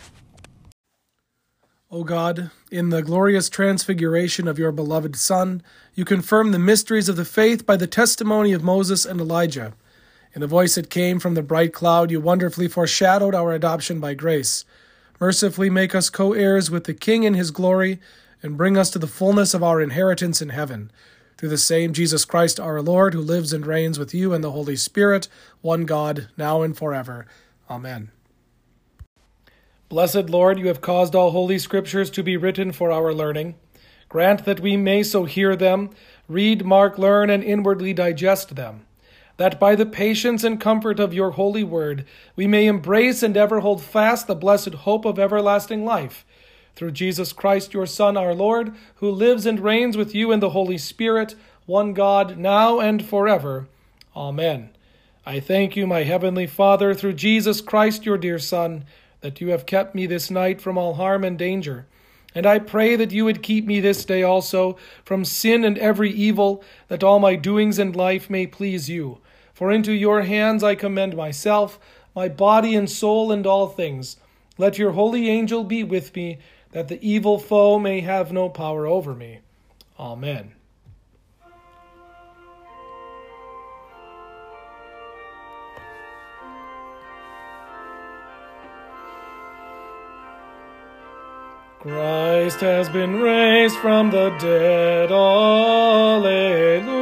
O 1.90 2.04
God, 2.04 2.52
in 2.70 2.90
the 2.90 3.02
glorious 3.02 3.50
transfiguration 3.50 4.48
of 4.48 4.60
your 4.60 4.74
beloved 4.74 5.16
Son, 5.16 5.64
you 5.96 6.04
confirm 6.04 6.52
the 6.52 6.60
mysteries 6.60 7.08
of 7.08 7.16
the 7.16 7.26
faith 7.26 7.66
by 7.66 7.78
the 7.78 7.88
testimony 7.88 8.52
of 8.52 8.62
Moses 8.62 9.06
and 9.06 9.22
Elijah. 9.22 9.74
In 10.38 10.42
the 10.42 10.46
voice 10.46 10.76
that 10.76 10.92
came 10.92 11.20
from 11.20 11.34
the 11.34 11.42
bright 11.42 11.74
cloud, 11.74 12.12
you 12.12 12.22
wonderfully 12.22 12.68
foreshadowed 12.68 13.34
our 13.34 13.54
adoption 13.54 14.00
by 14.00 14.14
grace. 14.14 14.66
Mercifully 15.20 15.68
make 15.68 15.96
us 15.96 16.12
co 16.12 16.34
heirs 16.34 16.70
with 16.70 16.84
the 16.84 16.94
King 16.94 17.24
in 17.24 17.34
his 17.34 17.50
glory, 17.50 18.00
and 18.44 18.56
bring 18.56 18.78
us 18.78 18.92
to 18.92 19.00
the 19.00 19.08
fullness 19.08 19.56
of 19.56 19.64
our 19.64 19.82
inheritance 19.82 20.40
in 20.40 20.50
heaven. 20.50 20.92
Through 21.40 21.50
the 21.50 21.58
same 21.58 21.92
Jesus 21.92 22.24
Christ 22.24 22.60
our 22.60 22.84
Lord, 22.84 23.16
who 23.16 23.20
lives 23.20 23.52
and 23.52 23.66
reigns 23.66 23.98
with 23.98 24.14
you 24.14 24.32
and 24.32 24.44
the 24.44 24.52
Holy 24.52 24.76
Spirit, 24.76 25.28
one 25.62 25.86
God, 25.86 26.28
now 26.38 26.62
and 26.62 26.78
forever. 26.78 27.26
Amen. 27.68 28.12
Blessed 29.90 30.30
Lord, 30.30 30.60
you 30.60 30.68
have 30.68 30.82
caused 30.82 31.16
all 31.16 31.32
holy 31.32 31.58
scriptures 31.58 32.12
to 32.12 32.22
be 32.22 32.38
written 32.38 32.72
for 32.72 32.92
our 32.92 33.12
learning. 33.12 33.56
Grant 34.08 34.46
that 34.46 34.60
we 34.60 34.78
may 34.78 35.02
so 35.02 35.26
hear 35.26 35.56
them, 35.56 35.90
read, 36.28 36.64
mark, 36.64 37.00
learn, 37.00 37.32
and 37.32 37.44
inwardly 37.44 37.92
digest 37.92 38.56
them, 38.56 38.86
that 39.38 39.60
by 39.60 39.76
the 39.76 39.86
patience 39.86 40.44
and 40.44 40.60
comfort 40.60 41.00
of 41.00 41.14
your 41.14 41.32
holy 41.32 41.64
word 41.64 42.06
we 42.36 42.48
may 42.48 42.68
embrace 42.68 43.24
and 43.24 43.38
ever 43.38 43.62
hold 43.62 43.82
fast 43.82 44.28
the 44.28 44.36
blessed 44.36 44.74
hope 44.74 45.06
of 45.06 45.18
everlasting 45.18 45.86
life. 45.86 46.26
Through 46.76 46.92
Jesus 46.92 47.34
Christ, 47.34 47.74
your 47.74 47.88
Son, 47.88 48.18
our 48.18 48.36
Lord, 48.36 48.76
who 48.96 49.10
lives 49.10 49.46
and 49.46 49.60
reigns 49.60 49.98
with 49.98 50.14
you 50.14 50.32
in 50.32 50.40
the 50.40 50.52
Holy 50.52 50.78
Spirit, 50.78 51.36
one 51.66 51.94
God, 51.94 52.38
now 52.38 52.80
and 52.80 53.04
forever. 53.04 53.68
Amen. 54.16 54.70
I 55.26 55.40
thank 55.40 55.76
you, 55.76 55.88
my 55.88 56.04
heavenly 56.04 56.48
Father, 56.48 56.94
through 56.94 57.14
Jesus 57.14 57.62
Christ, 57.62 58.06
your 58.06 58.18
dear 58.18 58.40
Son, 58.40 58.86
that 59.22 59.42
you 59.42 59.50
have 59.50 59.66
kept 59.66 59.96
me 59.96 60.06
this 60.06 60.32
night 60.32 60.62
from 60.62 60.78
all 60.78 60.94
harm 60.94 61.24
and 61.24 61.38
danger. 61.38 61.88
And 62.34 62.46
I 62.46 62.60
pray 62.60 62.96
that 62.96 63.12
you 63.12 63.26
would 63.26 63.42
keep 63.42 63.66
me 63.66 63.80
this 63.80 64.06
day 64.06 64.22
also 64.22 64.78
from 65.04 65.26
sin 65.26 65.66
and 65.66 65.78
every 65.80 66.12
evil, 66.12 66.64
that 66.88 67.04
all 67.04 67.20
my 67.20 67.36
doings 67.36 67.80
in 67.80 67.92
life 67.94 68.30
may 68.30 68.46
please 68.46 68.90
you. 68.90 69.20
For 69.58 69.72
into 69.72 69.92
your 69.92 70.22
hands 70.22 70.64
I 70.64 70.76
commend 70.76 71.18
myself, 71.18 71.80
my 72.16 72.30
body 72.30 72.76
and 72.76 72.88
soul, 72.88 73.32
and 73.32 73.48
all 73.48 73.66
things. 73.66 74.18
Let 74.60 74.78
your 74.78 74.92
holy 74.92 75.28
angel 75.30 75.64
be 75.64 75.84
with 75.84 76.16
me, 76.16 76.38
that 76.74 76.90
the 76.90 77.00
evil 77.02 77.40
foe 77.40 77.80
may 77.80 78.02
have 78.02 78.32
no 78.32 78.50
power 78.50 78.86
over 78.86 79.16
me. 79.16 79.40
Amen. 80.00 80.54
Christ 91.80 92.60
has 92.60 92.90
been 92.90 93.20
raised 93.20 93.78
from 93.78 94.12
the 94.12 94.30
dead. 94.38 95.12
Alleluia. 95.12 96.97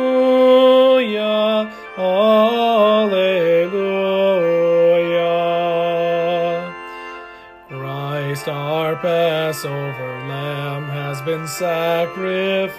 Passover 9.01 10.19
lamb, 10.27 10.83
has 10.89 11.21
been 11.21 11.47
sacrificed. 11.47 12.75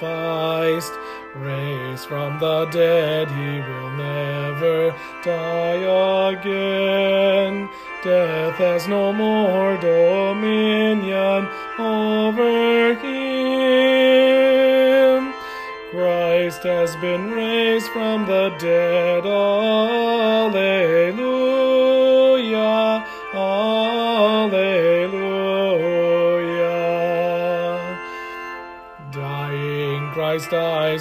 Raised 1.34 2.06
from 2.06 2.38
the 2.38 2.64
dead, 2.66 3.28
he 3.28 3.60
will 3.60 3.90
never 3.90 4.94
die 5.22 5.82
again. 6.32 7.68
Death 8.02 8.54
has 8.54 8.88
no 8.88 9.12
more 9.12 9.76
dominion 9.76 11.48
over 11.78 12.94
him. 12.94 13.76
Christ 15.90 16.62
has 16.62 16.96
been 16.96 17.30
raised 17.32 17.88
from 17.88 18.24
the 18.26 18.48
dead. 18.58 19.25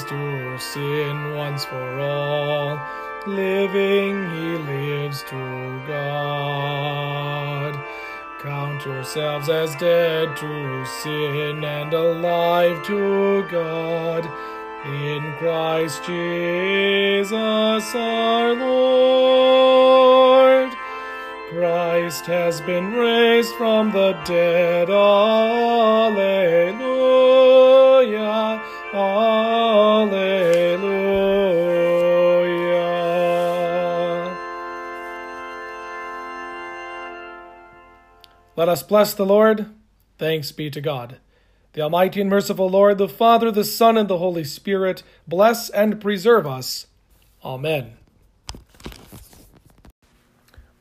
Christ 0.04 0.74
sin 0.74 1.36
once 1.36 1.64
for 1.66 2.00
all. 2.00 2.80
Living, 3.26 4.30
he 4.30 4.58
lives 4.58 5.24
to 5.24 5.82
God. 5.88 7.74
Count 8.41 8.86
yourselves 8.86 9.48
as 9.50 9.76
dead 9.78 10.36
to 10.38 10.86
sin 10.86 11.64
and 11.64 11.93
alive 11.93 12.84
to 12.86 13.43
God. 13.50 14.30
In 14.86 15.34
Christ 15.39 16.04
Jesus 16.04 17.32
our 17.96 18.54
Lord. 18.54 19.56
Christ 21.50 22.26
has 22.26 22.60
been 22.62 22.91
raised 22.93 23.56
from 23.56 23.91
the 23.91 24.12
dead. 24.26 24.89
Alleluia. 24.89 26.85
Us 38.76 38.84
bless 38.84 39.13
the 39.13 39.26
Lord. 39.26 39.67
Thanks 40.17 40.51
be 40.51 40.69
to 40.69 40.82
God. 40.82 41.15
The 41.71 41.82
Almighty 41.82 42.19
and 42.19 42.30
merciful 42.30 42.69
Lord, 42.69 42.97
the 42.97 43.07
Father, 43.07 43.49
the 43.49 43.63
Son, 43.63 43.97
and 43.97 44.09
the 44.09 44.17
Holy 44.17 44.43
Spirit, 44.43 45.01
bless 45.26 45.69
and 45.69 46.01
preserve 46.01 46.45
us. 46.45 46.88
Amen. 47.41 47.93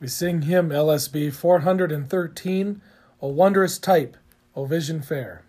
We 0.01 0.09
sing 0.09 0.41
hymn 0.41 0.71
LSB 0.71 1.31
413, 1.33 2.81
O 3.21 3.27
Wondrous 3.29 3.79
Type, 3.79 4.17
O 4.57 4.65
Vision 4.65 5.01
Fair. 5.01 5.44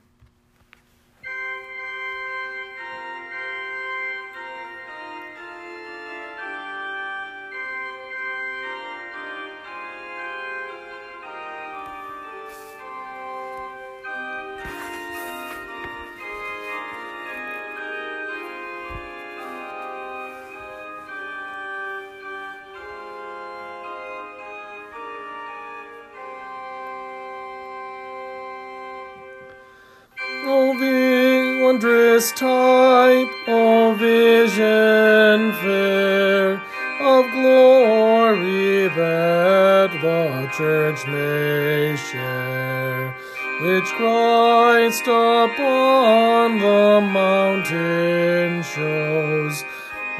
Wondrous 32.26 32.32
type, 32.32 33.48
of 33.48 33.98
vision 33.98 35.52
fair 35.52 36.62
of 37.00 37.30
glory 37.32 38.88
that 38.88 39.92
the 40.00 40.48
church 40.56 41.06
may 41.06 41.96
share, 41.96 43.14
which 43.62 43.84
Christ 43.96 45.02
upon 45.02 46.58
the 46.58 47.00
mountain 47.00 48.62
shows, 48.62 49.64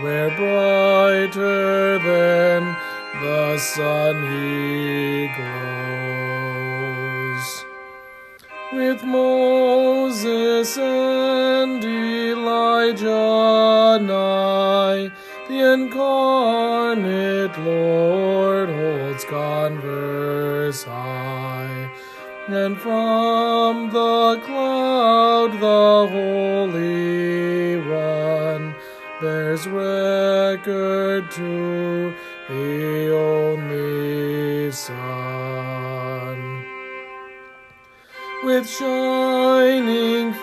where 0.01 0.31
brighter 0.37 1.99
than 1.99 2.77
the 3.23 3.59
sun 3.59 4.23
he 4.31 5.29
glows. 5.37 5.57
With 8.73 9.03
Moses 9.05 10.77
and 10.77 11.76
Nigh, 12.95 15.11
the 15.49 15.73
incarnate 15.75 17.59
Lord 17.59 18.69
holds 18.69 19.25
converse 19.25 20.85
high, 20.85 21.91
and 22.47 22.79
from 22.79 23.91
the 23.91 24.41
cloud 24.45 25.53
the 25.55 26.07
Holy 26.13 27.79
One 27.79 28.77
bears 29.21 29.67
record 29.67 31.29
to 31.33 32.15
the 32.49 33.13
only 33.13 34.71
Son. 34.71 35.27
With 38.45 38.69
shining 38.69 40.35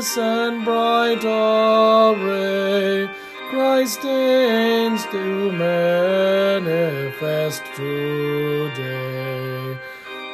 and 0.00 0.64
bright 0.64 1.22
array, 1.22 3.06
Christ 3.50 4.00
deigns 4.00 5.04
to 5.06 5.52
manifest 5.52 7.62
today. 7.76 9.78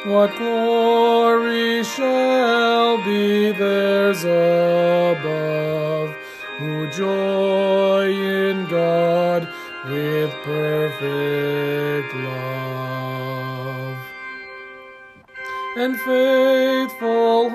What 0.05 0.37
glory 0.37 1.83
shall 1.83 3.05
be 3.05 3.51
theirs 3.51 4.23
above, 4.23 6.15
who 6.59 6.89
joy 6.91 8.13
in 8.13 8.67
God 8.67 9.49
with 9.87 10.31
perfect 10.45 12.15
love 12.15 13.97
and 15.77 15.99
faithful 16.01 17.51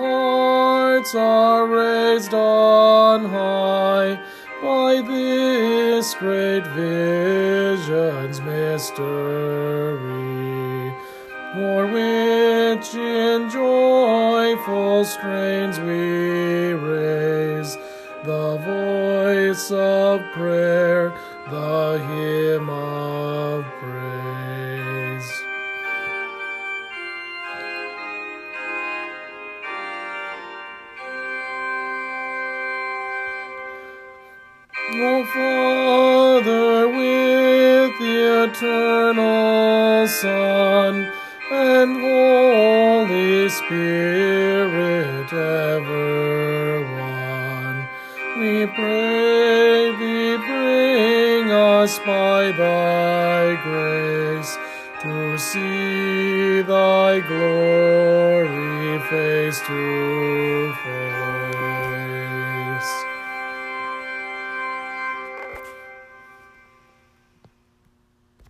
hearts 0.92 1.16
are 1.16 1.68
raised 1.68 2.34
on 2.34 3.24
high 3.24 4.20
by 4.62 5.02
this 5.02 6.14
great 6.16 6.68
vision's 6.76 8.42
mystery, 8.42 9.00
for 11.54 11.88
which 11.88 12.94
in 12.94 13.50
joyful 13.50 15.06
strains 15.06 15.80
we 15.80 16.74
raise 16.74 17.78
the 18.26 18.58
voice 18.66 19.72
of 19.72 20.20
prayer, 20.34 21.14
the 21.50 22.00
hymn 22.10 22.70
glory 57.28 59.00
face 59.10 59.62
Christus. 59.62 60.31